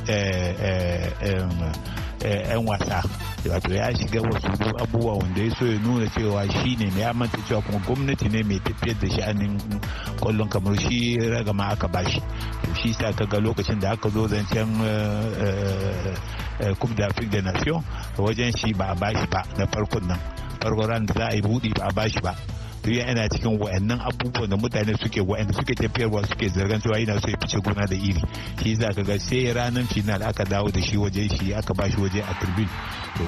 'yan 2.23 2.63
wasa. 2.67 3.03
Wato 3.49 3.73
ya 3.75 3.95
shiga 3.97 4.21
wasu 4.23 4.47
abubuwa 4.79 5.15
wanda 5.19 5.41
ya 5.43 5.51
so 5.59 5.67
ya 5.67 5.79
nuna 5.79 6.07
cewa 6.11 6.45
shi 6.51 6.77
ne 6.77 6.91
mai 6.91 7.05
amanta 7.05 7.39
cewa 7.49 7.63
kuma 7.63 7.79
gwamnati 7.87 8.29
ne 8.29 8.43
mai 8.43 8.59
tafiyar 8.61 8.97
da 9.01 9.09
sha'anin 9.11 9.59
ƙwallon 10.21 10.49
kamar 10.49 10.79
shi 10.81 11.17
ragama 11.19 11.69
aka 11.69 11.89
bashi 11.89 12.21
to 12.65 12.75
shi 12.75 12.93
sa 12.93 13.13
kaga 13.13 13.39
lokacin 13.41 13.81
da 13.81 13.93
aka 13.93 14.09
zo 14.11 14.27
zancen 14.29 14.69
coupe 16.79 16.95
d'afrique 16.95 17.31
da 17.31 17.53
nation 17.53 17.83
wajen 18.19 18.53
shi 18.57 18.73
ba 18.75 18.91
a 18.91 18.95
bashi 18.95 19.27
ba 19.31 19.43
na 19.59 19.67
farkon 19.67 20.07
nan. 20.09 20.19
Farkon 20.61 20.87
ran 20.89 21.07
da 21.07 21.15
za 21.15 21.27
a 21.31 21.35
yi 21.35 21.43
buɗi 21.43 21.73
ba 21.79 21.87
a 21.89 21.93
bashi 21.93 22.21
ba. 22.21 22.35
To 22.87 22.93
yana 22.95 23.27
cikin 23.29 23.59
wayannan 23.59 23.99
abubuwan 24.01 24.49
da 24.51 24.57
mutane 24.57 24.95
suke 25.03 25.21
wayanda 25.21 25.53
suke 25.55 25.75
tafiyarwa 25.75 26.23
suke 26.27 26.49
zargan 26.49 26.81
cewa 26.81 26.99
yana 26.99 27.21
so 27.21 27.29
ya 27.31 27.37
fice 27.41 27.59
gona 27.61 27.87
da 27.87 27.97
iri. 27.97 28.23
Shi 28.63 28.75
za 28.77 28.95
ka 28.95 29.03
ga 29.03 29.19
sai 29.19 29.53
ranar 29.53 29.83
final 29.91 30.23
aka 30.23 30.45
dawo 30.45 30.71
da 30.71 30.81
shi 30.81 30.97
waje 30.97 31.27
shi 31.29 31.53
aka 31.55 31.75
ba 31.75 31.91
shi 31.91 31.97
waje 32.01 32.23
a 32.23 32.33
turbin 32.39 32.69
to 33.19 33.25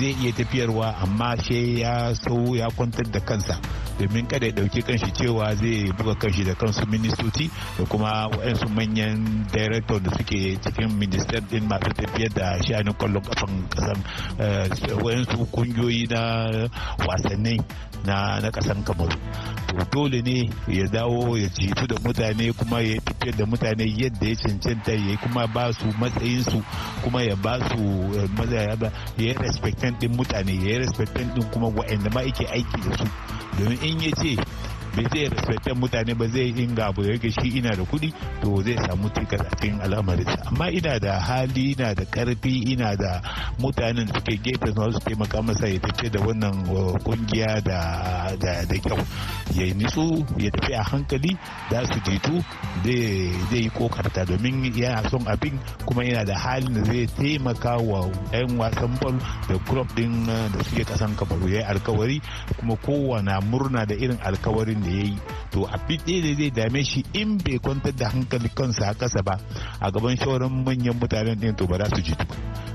zai 0.00 0.16
iya 0.22 0.32
tafiyarwa 0.32 0.96
amma 1.04 1.36
sai 1.36 1.80
ya 1.84 2.14
sau 2.14 2.56
ya 2.56 2.70
kwantar 2.72 3.04
da 3.12 3.20
kansa. 3.20 3.60
Domin 4.00 4.24
kada 4.26 4.46
ya 4.46 4.52
ɗauki 4.52 4.80
kanshi 4.82 5.12
cewa 5.12 5.54
zai 5.60 5.92
buga 5.92 6.14
kanshi 6.14 6.44
da 6.44 6.54
kansu 6.54 6.86
ministoci 6.88 7.50
da 7.78 7.84
kuma 7.84 8.28
wayansu 8.32 8.68
manyan 8.72 9.44
director 9.52 10.00
da 10.00 10.10
suke 10.16 10.56
cikin 10.56 10.88
minister 10.98 11.40
din 11.50 11.68
masu 11.68 11.92
tafiyar 11.92 12.32
da 12.32 12.56
sha'anin 12.64 12.96
ƙwallon 12.96 13.20
kafan 13.28 13.68
kasan 13.68 13.98
wayansu 15.04 15.44
kungiyoyi 15.52 16.08
na 16.08 16.48
wasanni 17.06 17.60
na 18.06 18.40
kasan 18.50 18.82
kamaru 19.06 19.16
to 19.66 19.84
dole 19.90 20.22
ne 20.22 20.50
ya 20.68 20.86
dawo 20.88 21.38
ya 21.38 21.48
jitu 21.48 21.86
da 21.86 21.96
mutane 22.04 22.52
kuma 22.52 22.80
ya 22.80 23.00
tafiyar 23.00 23.36
da 23.36 23.46
mutane 23.46 23.84
yadda 23.96 24.26
ya 24.28 24.36
cancanta 24.36 24.92
ya 24.92 25.16
kuma 25.16 25.46
ba 25.46 25.72
su 25.72 25.86
matsayinsu 26.00 26.62
kuma 27.04 27.22
ya 27.22 27.36
ba 27.36 27.58
su 27.68 27.78
ya 28.54 28.76
yi 29.18 29.32
respectant 29.34 29.98
din 30.00 30.12
mutane 30.16 30.52
ya 30.54 30.72
yi 30.72 30.78
respectant 30.78 31.34
din 31.34 31.44
kuma 31.50 31.68
wa'anda 31.68 32.10
ma 32.10 32.20
yake 32.22 32.46
aiki 32.46 32.80
da 32.88 32.96
su. 32.98 33.04
Domin 33.58 33.78
in 33.82 34.00
ya 34.00 34.10
ce 34.16 34.36
bai 34.96 35.06
zai 35.12 35.28
respectan 35.28 35.76
mutane 35.80 36.14
ba 36.14 36.26
zai 36.28 36.52
inga 36.56 36.86
abu 36.86 37.02
da 37.02 37.16
shi 37.30 37.48
ina 37.58 37.70
da 37.76 37.82
kuɗi 37.84 38.12
to 38.40 38.62
zai 38.62 38.76
samu 38.86 39.08
tikas 39.10 39.40
a 39.40 39.48
cikin 39.56 39.80
al'amarinsa. 39.80 40.36
Amma 40.48 40.70
ina 40.70 40.98
da 40.98 41.18
hali 41.20 41.72
ina 41.72 41.94
da 41.94 42.04
ƙarfi 42.04 42.72
ina 42.72 42.96
da 42.96 43.20
mutanen 43.58 44.06
da 44.06 44.14
suke 44.18 44.36
gefe 44.42 44.68
su 44.92 44.98
taimaka 45.00 45.42
masa 45.42 45.66
ya 45.68 45.78
tafi 45.80 46.10
da 46.10 46.20
wannan 46.20 46.64
ƙungiya 47.04 47.62
da 47.64 47.80
da 48.40 48.76
kyau. 48.84 48.98
Ya 49.56 49.72
nitsu 49.74 50.24
ya 50.38 50.50
tafi 50.50 50.72
a 50.74 50.82
hankali 50.82 51.36
da 51.70 51.84
su 51.86 51.98
jitu 52.04 52.44
zai 52.84 53.32
yi 53.62 53.70
kokarta 53.70 54.24
domin 54.24 54.72
yana 54.74 55.08
son 55.10 55.24
abin 55.26 55.58
kuma 55.86 56.04
yana 56.04 56.24
da 56.24 56.34
halin 56.38 56.74
da 56.74 56.84
zai 56.84 57.06
taimaka 57.06 57.76
wa 57.78 58.10
'yan 58.32 58.58
wasan 58.58 58.92
bol 59.00 59.16
da 59.48 59.56
club 59.68 59.88
din 59.94 60.26
da 60.26 60.58
suke 60.64 60.84
kasan 60.84 61.14
kamaru 61.16 61.48
ya 61.48 61.60
yi 61.60 61.64
alkawari 61.64 62.18
kuma 62.58 62.76
kowane 62.76 63.32
murna 63.50 63.86
da 63.86 63.94
irin 63.94 64.18
alkawarin 64.24 64.81
da 64.82 64.90
ya 64.90 65.04
yi 65.04 65.18
to 65.50 65.64
a 65.66 65.76
ɗaya 65.88 66.20
da 66.22 66.34
zai 66.38 66.50
dame 66.50 66.82
shi 66.84 67.04
in 67.12 67.38
bai 67.38 67.58
kwantar 67.58 67.92
da 67.96 68.08
hankali 68.10 68.48
kansa 68.54 68.88
a 68.90 68.94
ƙasa 68.94 69.22
ba 69.24 69.38
a 69.80 69.90
gaban 69.90 70.16
shawarar 70.16 70.50
manyan 70.50 70.98
mutanen 71.00 71.38
ɗin 71.40 71.56
to 71.56 71.66
ba 71.66 71.78
za 71.78 71.88
su 71.96 72.02
ji 72.02 72.14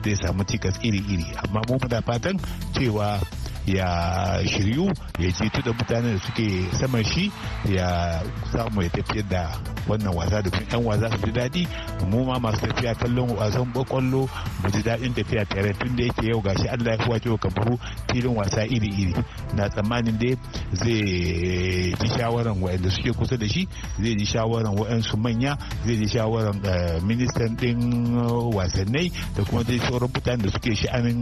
zai 0.04 0.16
samu 0.16 0.44
cikas 0.48 0.80
iri-iri. 0.84 1.26
Amma 1.44 1.62
mu 1.68 1.76
muna 1.82 2.02
fatan 2.02 2.40
cewa 2.74 3.20
ya 3.68 4.40
shiryu 4.48 4.86
ya 5.20 5.28
jitu 5.32 5.62
da 5.62 5.74
mutanen 5.74 6.14
da 6.16 6.20
suke 6.24 6.48
saman 6.80 7.04
shi 7.04 7.32
ya 7.70 8.22
samu 8.52 8.82
ya 8.82 8.90
tafiyar 8.90 9.28
da 9.30 9.44
wannan 9.88 10.16
wasa 10.16 10.42
da 10.42 10.50
yan 10.72 10.84
wasa 10.86 11.10
su 11.12 11.26
ji 11.28 11.32
daɗi. 11.32 11.68
Mu 12.10 12.24
ma 12.26 12.40
masu 12.40 12.68
tafiya 12.68 12.96
kallon 12.96 13.30
wasan 13.36 13.68
ƙwallo 13.74 14.30
mu 14.64 14.70
ji 14.72 14.82
daɗin 14.84 15.14
tafiya 15.14 15.46
tare. 15.46 15.74
Tun 15.74 15.96
da 15.96 16.04
yake 16.04 16.28
yau 16.32 16.42
gashi 16.42 16.68
Allah 16.68 16.96
ya 16.98 17.06
kuwace 17.06 17.30
wa 17.30 17.38
kamaru 17.38 17.78
filin 18.12 18.36
wasa 18.36 18.64
iri-iri. 18.66 19.14
Na 19.56 19.68
tsammanin 19.70 20.18
dai 20.18 20.38
zai 20.74 21.92
ji 22.00 22.08
shawaran 22.16 22.56
waɗanda 22.62 22.90
suke 22.90 23.12
kusa 23.18 23.38
da 23.38 23.48
shi 23.48 23.68
zai 24.00 24.16
ji 24.16 24.26
shawaran 24.26 24.76
waɗansu 24.78 25.18
manya 25.20 25.58
zai 25.86 25.96
ji 25.98 26.08
shawaran 26.08 26.56
ministan 27.04 27.56
ɗin 27.58 28.16
wasannai 28.56 29.12
da 29.36 29.44
kuma 29.44 29.64
dai 29.64 29.80
sauran 29.80 30.08
mutanen 30.14 30.46
da 30.46 30.50
suke 30.52 30.72
sha'anin 30.76 31.20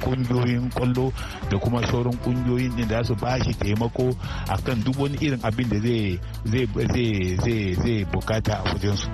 ƙungiyoyin 0.00 0.70
ƙwallo 0.70 1.12
da 1.50 1.58
kuma 1.58 1.80
sauran 1.86 2.14
ƙungiyoyin 2.24 2.76
din 2.76 2.88
da 2.88 3.02
su 3.04 3.14
ba 3.14 3.38
shi 3.44 3.54
taimako 3.54 4.12
akan 4.48 4.82
duk 4.84 4.98
wani 4.98 5.16
irin 5.20 5.40
abin 5.42 5.68
da 5.68 5.78
zai 5.80 6.20
zai 6.44 7.36
zai 7.36 7.74
zai 7.74 8.04
buƙata 8.04 8.52
a 8.60 8.62
wajen 8.74 8.96
su. 8.96 9.08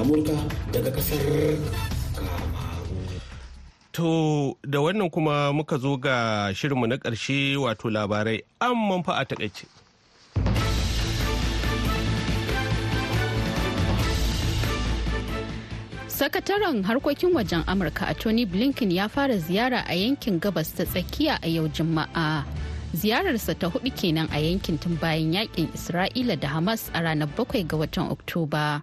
Amurka 0.00 0.32
daga 0.72 0.90
ƙasar 0.90 1.58
To 3.94 4.56
da 4.66 4.80
wannan 4.82 5.06
kuma 5.10 5.52
muka 5.54 5.78
zo 5.78 5.96
ga 5.96 6.50
shirinmu 6.54 6.86
na 6.90 6.96
ƙarshe 6.98 7.54
wato 7.56 7.86
labarai 7.90 8.42
an 8.60 9.02
fa 9.04 9.12
a 9.20 9.24
taƙaice. 9.24 9.83
Sakataren 16.14 16.82
harkokin 16.84 17.34
wajen 17.34 17.62
Amurka 17.66 18.06
a 18.08 18.14
Tony 18.14 18.46
Blinken 18.46 18.90
ya 18.92 19.08
fara 19.08 19.36
ziyara 19.38 19.84
a 19.88 19.94
yankin 19.94 20.38
gabas 20.40 20.70
ta 20.76 20.84
tsakiya 20.84 21.38
a 21.42 21.48
yau 21.48 21.66
Juma'a. 21.68 22.44
Ziyararsa 22.94 23.58
ta 23.58 23.66
huɗu 23.66 23.90
kenan 23.98 24.28
a 24.30 24.38
yankin 24.38 24.78
tun 24.78 24.94
bayan 25.02 25.32
yaƙin 25.34 25.66
Isra'ila 25.74 26.38
da 26.38 26.48
Hamas 26.54 26.88
a 26.94 27.02
ranar 27.02 27.26
bakwai 27.34 27.66
ga 27.66 27.76
watan 27.76 28.10
Oktoba. 28.14 28.82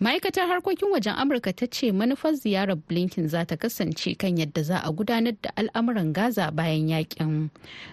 Ma'aikatar 0.00 0.48
harkokin 0.48 0.88
wajen 0.88 1.12
Amurka 1.20 1.52
ta 1.54 1.66
ce 1.70 1.92
manufar 1.92 2.32
ziyarar 2.32 2.80
Blinken 2.80 3.28
za 3.28 3.44
ta 3.44 3.56
kasance 3.56 4.16
kan 4.16 4.32
yadda 4.38 4.62
za 4.64 4.78
a 4.82 4.90
gudanar 4.90 5.36
da 5.42 5.50
al'amuran 5.54 6.14
Gaza 6.14 6.50
bayan 6.50 6.88
yaƙin. 6.88 7.50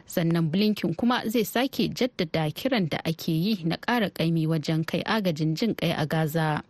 Sannan 0.07 0.47
Blinken 0.49 0.95
kuma 0.95 1.27
zai 1.27 1.43
sake 1.43 1.91
jaddada 1.91 2.47
kiran 2.55 2.87
da 2.89 2.99
ake 3.03 3.35
yi 3.35 3.63
na 3.65 3.75
ƙara 3.75 4.09
ƙaimi 4.15 4.47
wajen 4.47 4.87
kai 4.87 5.03
agajin 5.03 5.55
jin 5.55 5.75
kai 5.75 5.91
a 5.91 6.05
Gaza. 6.07 6.63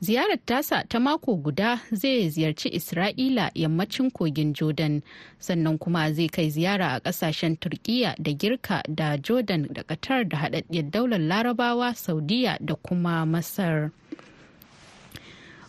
Ziyarar 0.00 0.38
tasa 0.46 0.84
ta 0.88 0.98
mako 1.00 1.36
guda 1.36 1.80
zai 1.92 2.28
ziyarci 2.30 2.68
isra'ila 2.68 3.50
yammacin 3.54 4.10
kogin 4.10 4.52
jordan 4.54 5.02
sannan 5.38 5.78
kuma 5.78 6.12
zai 6.12 6.28
kai 6.28 6.50
ziyara 6.50 6.92
a 6.94 7.00
ƙasashen 7.00 7.56
turkiya 7.56 8.14
da 8.18 8.32
girka 8.32 8.82
da 8.88 9.16
jordan 9.16 9.68
da 9.72 9.82
qatar 9.82 10.28
da 10.28 10.36
haɗaɗɗiyar 10.38 10.90
daular 10.90 11.18
larabawa 11.20 11.94
saudiya 11.94 12.58
da 12.60 12.74
kuma 12.74 13.26
masar. 13.26 13.90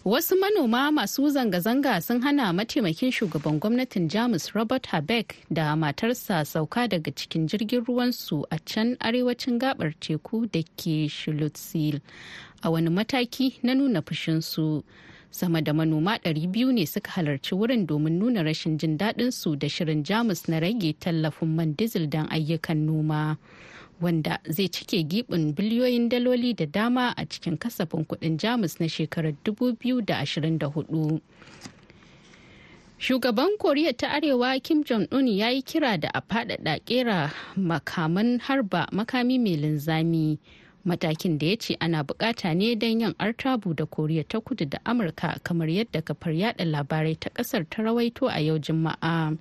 Wasu 0.05 0.35
manoma 0.37 0.91
masu 0.91 1.29
zanga-zanga 1.29 2.01
sun 2.01 2.21
hana 2.21 2.53
mataimakin 2.53 3.09
shugaban 3.11 3.59
gwamnatin 3.59 4.07
Jamus 4.07 4.53
Robert 4.53 4.85
Habeck 4.87 5.35
da 5.51 5.75
matarsa 5.75 6.45
sauka 6.45 6.87
daga 6.87 7.11
cikin 7.11 7.47
jirgin 7.47 7.81
ruwansu 7.85 8.45
a 8.51 8.59
can 8.59 8.95
arewacin 9.01 9.57
gabar 9.57 9.93
teku 9.99 10.45
da 10.45 10.61
ke 10.77 11.09
Shulutsil 11.09 12.01
a 12.65 12.69
wani 12.73 12.89
mataki 12.89 13.59
na 13.63 13.75
nuna 13.77 14.01
fushinsu. 14.01 14.83
Sama 15.29 15.61
da 15.61 15.73
manoma 15.73 16.17
200 16.17 16.73
ne 16.73 16.85
suka 16.85 17.11
halarci 17.11 17.53
wurin 17.55 17.85
domin 17.85 18.17
nuna 18.17 18.41
rashin 18.43 18.77
jin 18.79 18.97
daɗinsu 18.97 19.59
da 19.59 19.67
shirin 19.69 20.01
Jamus 20.03 20.47
na 20.49 20.59
rage 20.59 20.93
tallafin 20.99 21.53
man 21.55 21.75
dizil 21.77 22.09
don 22.09 22.25
ayyukan 22.33 22.77
noma. 22.85 23.37
wanda 24.01 24.39
zai 24.51 24.67
cike 24.67 25.07
gibin 25.07 25.53
biliyoyin 25.55 26.09
daloli 26.11 26.51
da 26.55 26.65
dama 26.65 27.13
a 27.15 27.23
cikin 27.25 27.55
kasafin 27.57 28.03
kuɗin 28.03 28.35
jamus 28.35 28.75
na 28.79 28.87
shekarar 28.91 29.31
2024 29.47 31.21
shugaban 32.99 33.55
koriya 33.57 33.95
ta 33.95 34.11
arewa 34.19 34.59
kim 34.59 34.83
jong-un 34.83 35.27
ya 35.31 35.47
yi 35.47 35.61
kira 35.63 35.95
da 35.97 36.11
a 36.13 36.19
faɗaɗa 36.19 36.79
kera 36.83 37.31
makaman 37.55 38.39
harba 38.43 38.87
makami 38.91 39.39
mai 39.39 39.55
linzami 39.55 40.39
matakin 40.85 41.37
da 41.37 41.45
ya 41.47 41.55
ce 41.57 41.77
ana 41.81 42.03
buƙata 42.03 42.55
ne 42.55 42.75
don 42.75 42.99
yin 43.01 43.13
artabu 43.19 43.75
da 43.75 43.85
koriya 43.85 44.23
ta 44.27 44.39
kudu 44.39 44.65
da 44.65 44.77
amurka 44.85 45.39
kamar 45.43 45.67
yadda 45.67 46.01
kafar 46.01 46.33
yada 46.37 46.63
labarai 46.65 47.19
ta 47.19 47.29
ƙasar 47.29 47.65
ta 47.69 47.81
rawaito 47.83 48.27
a 48.29 48.39
yau 48.39 48.57
juma'a. 48.59 49.37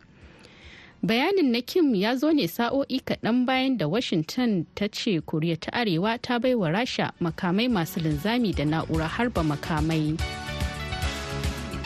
bayanin 1.05 1.53
na 1.53 1.61
kim 1.61 1.93
ya 1.95 2.17
zo 2.17 2.33
ne 2.33 2.49
sa'o'i 2.49 2.97
kaɗan 3.05 3.45
bayan 3.45 3.77
da 3.77 3.85
washington 3.85 4.65
ta 4.75 4.89
ce 4.89 5.21
koriya 5.21 5.61
ta 5.61 5.69
arewa 5.77 6.17
ta 6.17 6.39
bai 6.41 6.55
wa 6.57 6.73
rasha 6.73 7.13
makamai 7.21 7.69
masu 7.69 8.01
linzami 8.01 8.57
da 8.57 8.65
na'ura 8.65 9.05
harba 9.05 9.45
makamai 9.45 10.17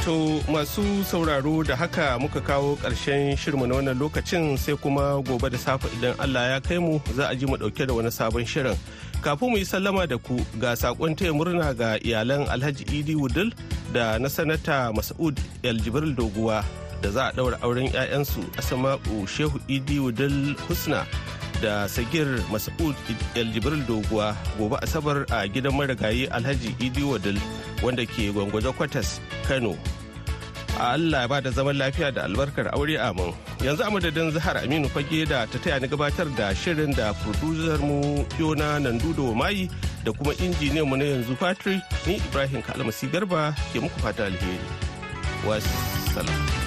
to 0.06 0.38
masu 0.46 1.02
sauraro 1.02 1.66
da 1.66 1.74
haka 1.74 2.14
muka 2.22 2.38
kawo 2.40 2.78
ƙarshen 2.78 3.34
shirmu 3.34 3.66
na 3.66 3.74
wannan 3.82 3.98
lokacin 3.98 4.54
sai 4.54 4.78
kuma 4.78 5.18
gobe 5.26 5.50
da 5.50 5.58
safe 5.58 5.90
idan 5.98 6.14
allah 6.22 6.54
ya 6.54 6.58
kai 6.62 6.78
mu 6.78 7.02
za 7.18 7.26
a 7.26 7.34
ji 7.34 7.46
mu 7.50 7.58
ɗauke 7.58 7.86
da 7.90 7.94
wani 7.98 8.14
sabon 8.14 8.46
shirin 8.46 8.78
kafin 9.22 9.50
mu 9.50 9.56
yi 9.58 9.64
sallama 9.64 10.06
da 10.06 10.18
ku 10.18 10.38
ga 10.60 10.74
saƙon 10.76 11.16
taya 11.16 11.32
murna 11.32 11.74
ga 11.74 11.98
iyalan 12.02 12.46
alhaji 12.48 12.84
idi 12.90 13.14
wudul 13.14 13.52
da 13.92 14.18
na 14.18 14.28
sanata 14.28 14.92
mas'ud 14.94 15.36
aljibril 15.64 16.14
doguwa 16.14 16.64
da 17.02 17.10
za 17.10 17.22
a 17.28 17.32
ɗaura 17.32 17.58
auren 17.62 17.86
'ya'yansu 17.92 18.42
asama'u 18.58 19.26
shehu 19.26 19.58
idi 19.68 19.98
wudal 19.98 20.54
husna 20.68 21.06
da 21.62 21.88
sagir 21.90 22.26
mas'ud 22.50 22.94
aljibril 23.34 23.82
doguwa. 23.86 24.34
Gobe 24.58 24.76
asabar 24.82 25.26
a 25.30 25.46
gidan 25.50 25.74
marigayi 25.74 26.26
alhaji 26.30 26.74
idi 26.78 27.02
wadal 27.02 27.34
wanda 27.82 28.06
ke 28.06 28.30
gwangwaje 28.32 28.70
kwatas 28.78 29.18
kano. 29.48 29.74
Allah 30.80 31.26
ba 31.28 31.40
da 31.42 31.50
zaman 31.50 31.76
lafiya 31.76 32.14
da 32.14 32.24
albarkar 32.24 32.70
aure 32.74 32.96
amin. 32.98 33.34
Yanzu 33.60 33.82
a 33.86 33.90
madadin 33.90 34.30
zahar 34.32 34.56
aminu 34.62 34.88
fage 34.88 35.26
da 35.28 35.46
ta 35.46 35.58
taya 35.58 35.80
ni 35.80 35.88
gabatar 35.88 36.28
da 36.36 36.54
shirin 36.54 36.94
da 36.96 37.12
producer 37.22 37.78
mu 37.82 38.24
yona 38.38 38.78
nandudo 38.80 39.34
mayi 39.34 39.68
da 40.04 40.12
kuma 40.12 40.32
injiniyan 40.38 40.86
mu 40.88 40.96
na 40.96 41.04
yanzu 41.04 41.34
patrick 41.38 41.82
ni 42.06 42.16
ibrahim 42.16 42.62
kalmasi 42.62 43.06
garba 43.12 43.54
ke 43.72 43.78
muku 43.82 43.98
fata 44.00 44.24
alheri. 44.30 44.58
Wassalam. 45.46 46.57